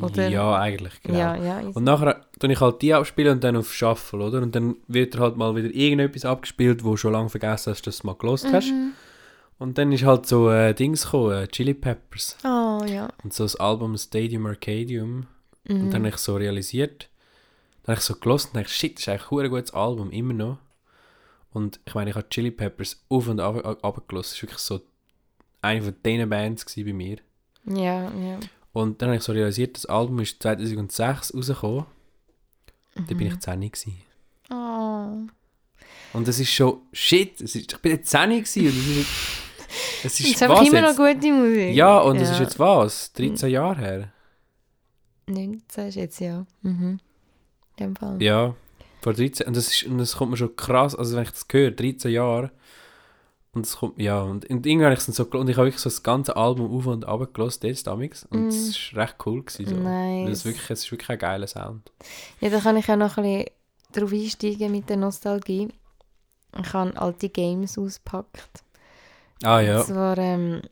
[0.00, 1.18] Oder- Ja, eigentlich, genau.
[1.18, 1.60] Ja, ja.
[1.74, 4.42] Und nachher tue ich halt die abspielen und dann auf Shuffle, oder?
[4.42, 7.86] Und dann wird er halt mal wieder irgendetwas abgespielt, wo du schon lange vergessen hast,
[7.86, 8.70] dass du mal gelost hast.
[8.70, 8.92] Mhm.
[9.58, 12.36] Und dann ist halt so äh, Dings gekommen, äh, Chili Peppers.
[12.44, 13.08] Oh, ja.
[13.24, 15.26] Und so das Album Stadium Arcadium.
[15.68, 15.90] Und Mhm.
[15.90, 17.08] dann habe ich so realisiert,
[17.82, 20.32] dann habe ich so gelost und dachte, shit, das ist eigentlich ein gutes Album, immer
[20.34, 20.58] noch.
[21.50, 24.32] Und ich meine, ich habe Chili Peppers auf und ab, ab gelost.
[24.32, 24.80] Das war wirklich so
[25.62, 27.16] eine von diesen Bands bei mir.
[27.64, 28.38] Ja, ja.
[28.80, 31.84] Und dann habe ich so realisiert, das Album ist 2006 rausgekommen.
[32.94, 33.26] Da bin Mhm.
[33.34, 33.96] ich 10 gewesen.
[34.50, 35.26] Oh.
[36.16, 39.06] Und das ist schon, shit, es ist, ich bin jetzt 10 gewesen und das ist,
[39.06, 40.98] es Das ist, einfach was immer jetzt?
[40.98, 41.74] noch gute Musik.
[41.74, 42.34] Ja, und das Ja.
[42.34, 43.12] ist jetzt was?
[43.14, 44.12] 13 Jahre her?
[45.26, 46.46] 19 ist jetzt, ja.
[46.62, 46.98] Mhm.
[47.76, 48.22] In dem Fall.
[48.22, 48.54] Ja,
[49.02, 49.46] vor 13.
[49.48, 52.10] Und das, ist, und das kommt mir schon krass, also wenn ich das höre, 13
[52.12, 52.50] Jahre.
[53.58, 55.90] Und es kommt, ja, und, und irgendwie habe ich so, und ich habe wirklich so
[55.90, 58.24] das ganze Album auf und ab gelassen, jetzt damals.
[58.30, 59.66] Und es war recht cool gewesen.
[59.66, 59.74] So.
[59.74, 59.82] Mm.
[59.82, 60.30] Nice.
[60.30, 61.90] Es, wirklich, es ist wirklich ein geiler Sound.
[62.40, 63.50] Ja, da kann ich ja noch ein bisschen
[63.92, 65.68] drauf einsteigen mit der Nostalgie.
[66.60, 68.62] Ich habe alte Games ausgepackt.
[69.42, 70.62] Ah ja, Und zwar, ähm,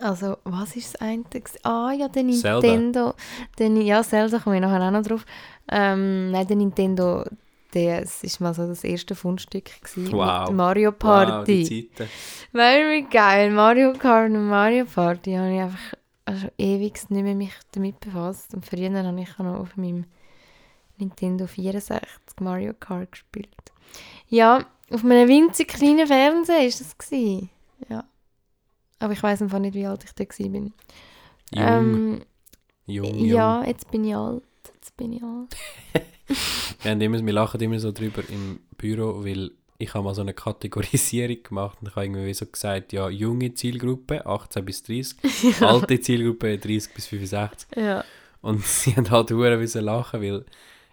[0.00, 1.24] also, was ist das eine?
[1.64, 2.60] Ah ja, der Zelda.
[2.60, 3.14] Nintendo.
[3.58, 5.24] Der, Ni- ja, Zelda komme ich nachher auch noch drauf.
[5.68, 7.24] Ähm, nein, der Nintendo
[7.74, 10.12] DS ist mal so das erste Fundstück gewesen.
[10.12, 10.48] Wow.
[10.48, 11.64] Mit Mario wow, Party.
[11.64, 12.10] die Zeiten.
[12.52, 13.50] Very geil.
[13.50, 15.94] Mario Kart und Mario Party habe ich einfach
[16.24, 18.54] also ewig nicht mehr mich damit befasst.
[18.54, 20.04] Und früher habe ich auch noch auf meinem
[20.98, 23.48] Nintendo 64 Mario Kart gespielt.
[24.28, 27.50] Ja, auf einem winzig kleinen Fernseher ist das gewesen.
[27.88, 28.04] Ja.
[28.98, 30.50] Aber ich weiß einfach nicht, wie alt ich da war.
[30.54, 30.70] Jung,
[31.52, 32.22] Ähm,
[32.86, 33.24] jung, jung.
[33.24, 34.44] ja, jetzt bin ich alt.
[34.74, 35.56] Jetzt bin ich alt.
[36.26, 40.22] Wir, haben immer, wir lachen immer so drüber im Büro, weil ich habe mal so
[40.22, 45.16] eine Kategorisierung gemacht und ich habe irgendwie so gesagt, ja, junge Zielgruppe, 18 bis 30,
[45.60, 47.68] alte Zielgruppe, 30 bis 65.
[47.76, 48.04] Ja.
[48.40, 50.44] Und sie haben halt hure lachen, weil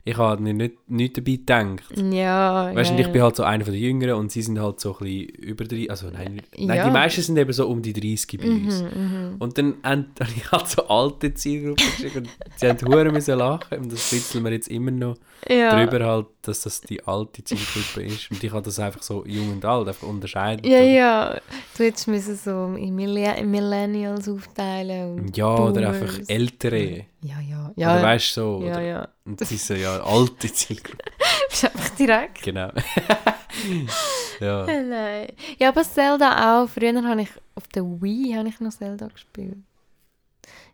[0.10, 1.84] ich habe nicht, nicht, dabei gedacht.
[2.12, 3.24] Ja, Weißt du, ja, ich bin ja.
[3.24, 5.90] halt so einer von den Jüngeren und sie sind halt so ein bisschen über 30,
[5.92, 6.86] also nein, nicht- nein Ja.
[6.86, 8.82] die meisten sind eben so um die 30 bei uns.
[8.84, 9.36] Mhm, mhm.
[9.40, 10.06] Und dann habe
[10.36, 14.44] ich halt so alte Zielgruppen geschickt und sie haben hure müssen lachen und das witzeln
[14.44, 15.16] wir jetzt immer noch
[15.48, 15.76] ja.
[15.86, 19.52] drüber halt, dass das die alte Zielgruppe ist und ich habe das einfach so jung
[19.52, 20.66] und alt einfach unterscheiden.
[20.70, 20.86] Ja, oder?
[20.88, 21.42] ja.
[21.78, 25.20] Du hättest müssen so in Millenn- in Millennials aufteilen.
[25.20, 26.02] Und Ja, oder Boomers.
[26.02, 27.06] einfach ältere.
[27.22, 27.66] Ja, ja.
[27.66, 28.62] Oder Ja, weißt du so.
[28.64, 29.08] ja, Oder, ja.
[29.26, 31.04] Und das ist so, ja, alte Zielgruppe.
[31.50, 32.42] Bist einfach direkt.
[32.44, 32.70] Genau.
[34.40, 34.66] ja.
[34.66, 35.28] Nein.
[35.58, 36.70] Ja, aber Zelda auch.
[36.70, 39.58] Früher habe ich auf der Wii habe ich noch Zelda gespielt.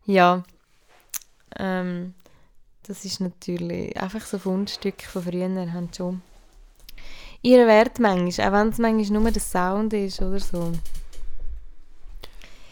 [0.06, 0.44] Ja.
[1.58, 2.14] Ähm,
[2.88, 6.22] das ist natürlich einfach so Fundstücke von früher haben schon
[7.42, 10.72] ihren Wert manchmal, auch wenn es manchmal nur der Sound ist oder so.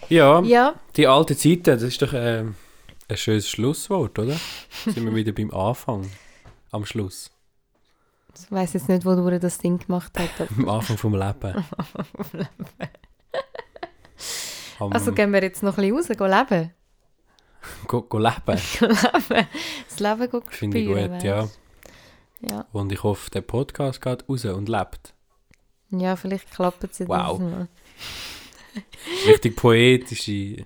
[0.09, 2.43] ja, Ja, die alte Zeiten, das ist doch äh,
[3.07, 4.35] ein schönes Schlusswort, oder?
[4.85, 6.09] Sind wir wieder beim Anfang,
[6.71, 7.29] am Schluss,
[8.35, 10.41] ich weiß jetzt nicht, wo du das Ding gemacht hast.
[10.41, 11.65] aber- am Anfang vom Leben.
[14.79, 16.71] Am, Also gehen wir jetzt noch ein bisschen raus, gehen leben.
[17.87, 18.33] Go, go leben.
[18.47, 21.47] Das Leben gehen finde ich gut, ja.
[22.49, 22.65] Ja.
[22.73, 25.13] Und ich hoffe, der Podcast geht raus und lebt.
[25.91, 27.39] ja, vielleicht klappt es ja Wow.
[27.39, 27.67] Mal.
[29.27, 30.65] Richtig poetische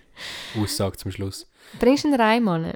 [0.60, 1.48] Aussage zum Schluss.
[1.80, 2.74] Bringst du einen Reim an?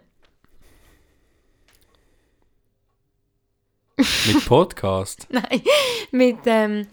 [3.98, 5.28] Mit Podcast.
[5.32, 5.62] Nein,
[6.12, 6.88] mit ähm,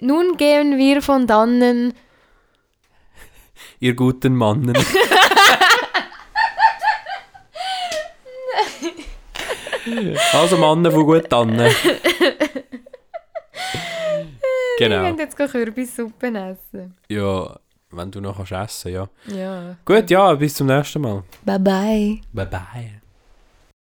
[0.00, 1.94] Nun gehen wir von dannen.
[3.80, 4.76] Ihr guten Mannen.
[10.32, 11.58] Also Mannen von gut an.
[14.78, 15.02] Wir genau.
[15.02, 16.94] gehen jetzt gleich Kürbissuppe essen.
[17.08, 17.58] Ja,
[17.90, 19.08] wenn du noch kannst essen, ja.
[19.26, 19.76] Ja.
[19.84, 21.24] Gut, ja, bis zum nächsten Mal.
[21.44, 22.20] Bye bye.
[22.32, 23.00] Bye bye.